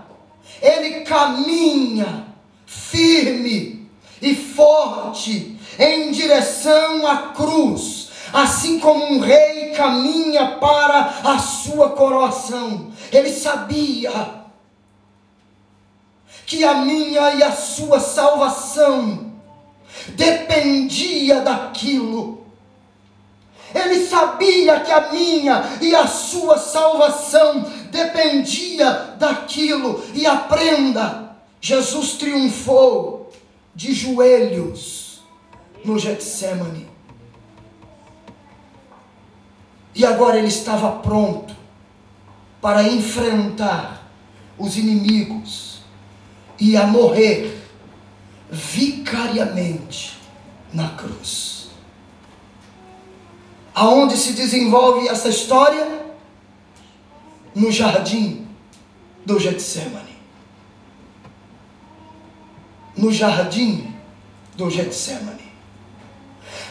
ele 0.60 1.00
caminha 1.00 2.26
firme 2.66 3.88
e 4.20 4.34
forte 4.34 5.58
em 5.78 6.10
direção 6.10 7.06
à 7.06 7.16
cruz, 7.32 8.10
assim 8.32 8.78
como 8.78 9.04
um 9.04 9.18
rei 9.18 9.70
caminha 9.70 10.58
para 10.60 11.20
a 11.24 11.38
sua 11.38 11.90
coroação. 11.90 12.92
Ele 13.10 13.30
sabia 13.30 14.12
que 16.46 16.64
a 16.64 16.74
minha 16.74 17.34
e 17.34 17.42
a 17.42 17.52
sua 17.52 17.98
salvação 17.98 19.32
dependia 20.08 21.40
daquilo 21.40 22.43
ele 23.74 24.06
sabia 24.06 24.80
que 24.80 24.92
a 24.92 25.12
minha 25.12 25.78
e 25.80 25.94
a 25.94 26.06
sua 26.06 26.58
salvação 26.58 27.62
dependia 27.90 29.16
daquilo. 29.18 30.02
E 30.14 30.26
aprenda: 30.26 31.36
Jesus 31.60 32.12
triunfou 32.12 33.32
de 33.74 33.92
joelhos 33.92 35.20
no 35.84 35.98
Getsemane. 35.98 36.88
E 39.94 40.04
agora 40.04 40.38
ele 40.38 40.48
estava 40.48 40.92
pronto 41.00 41.54
para 42.60 42.82
enfrentar 42.84 44.08
os 44.58 44.76
inimigos 44.76 45.80
e 46.58 46.76
a 46.76 46.86
morrer 46.86 47.62
vicariamente 48.50 50.18
na 50.72 50.90
cruz. 50.90 51.63
Aonde 53.74 54.16
se 54.16 54.34
desenvolve 54.34 55.08
essa 55.08 55.28
história? 55.28 56.04
No 57.54 57.72
jardim 57.72 58.48
do 59.26 59.38
Getsemane. 59.38 60.16
No 62.96 63.12
jardim 63.12 63.92
do 64.54 64.70
Getsemane. 64.70 65.52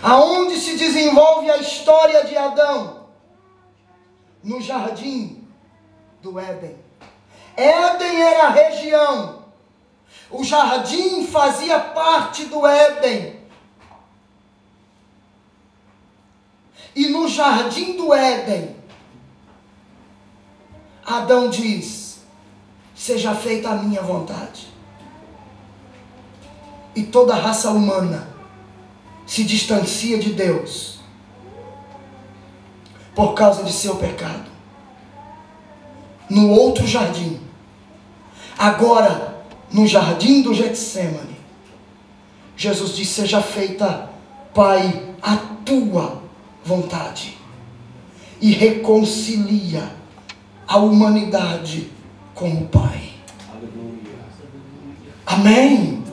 Aonde 0.02 0.58
se 0.58 0.78
desenvolve 0.78 1.52
a 1.52 1.58
história 1.58 2.24
de 2.24 2.38
Adão? 2.38 3.08
No 4.42 4.62
jardim 4.62 5.46
do 6.22 6.40
Éden. 6.40 6.78
Éden 7.58 8.22
era 8.22 8.48
a 8.48 8.50
região. 8.50 9.44
O 10.32 10.44
jardim 10.44 11.28
fazia 11.28 11.80
parte 11.80 12.46
do 12.46 12.66
Éden. 12.66 13.43
E 16.96 17.08
no 17.08 17.28
jardim 17.28 17.98
do 17.98 18.14
Éden, 18.14 18.76
Adão 21.06 21.50
diz: 21.50 22.20
Seja 22.96 23.34
feita 23.36 23.70
a 23.70 23.76
minha 23.76 24.02
vontade. 24.02 24.68
E 26.96 27.04
toda 27.04 27.34
a 27.34 27.40
raça 27.40 27.72
humana 27.72 28.28
se 29.26 29.44
distancia 29.44 30.18
de 30.20 30.34
Deus 30.34 31.00
por 33.16 33.34
causa 33.34 33.64
de 33.64 33.74
seu 33.74 33.96
pecado. 33.96 34.52
No 36.30 36.52
outro 36.52 36.86
jardim, 36.86 37.40
agora 38.58 39.44
no 39.72 39.88
jardim 39.88 40.44
do 40.44 40.54
Getsemane, 40.54 41.38
Jesus 42.56 42.96
disse: 42.96 43.22
Seja 43.22 43.42
feita, 43.42 44.10
Pai, 44.54 45.16
a 45.22 45.36
tua 45.66 46.23
vontade. 46.64 47.38
E 48.42 48.52
reconcilia 48.52 49.92
a 50.68 50.78
humanidade 50.78 51.90
com 52.34 52.50
o 52.50 52.68
Pai. 52.68 53.12
Amém. 55.26 56.04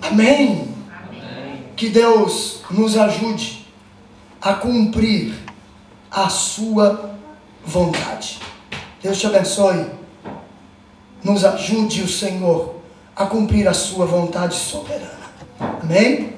Amém. 0.00 0.68
Que 1.76 1.88
Deus 1.88 2.62
nos 2.70 2.96
ajude 2.96 3.66
a 4.40 4.54
cumprir 4.54 5.34
a 6.10 6.28
sua 6.28 7.16
vontade. 7.64 8.38
Deus 9.02 9.18
te 9.18 9.26
abençoe. 9.26 9.86
Nos 11.22 11.44
ajude 11.44 12.02
o 12.02 12.08
Senhor 12.08 12.76
a 13.16 13.26
cumprir 13.26 13.66
a 13.66 13.74
sua 13.74 14.06
vontade 14.06 14.54
soberana. 14.54 15.10
Amém? 15.82 16.33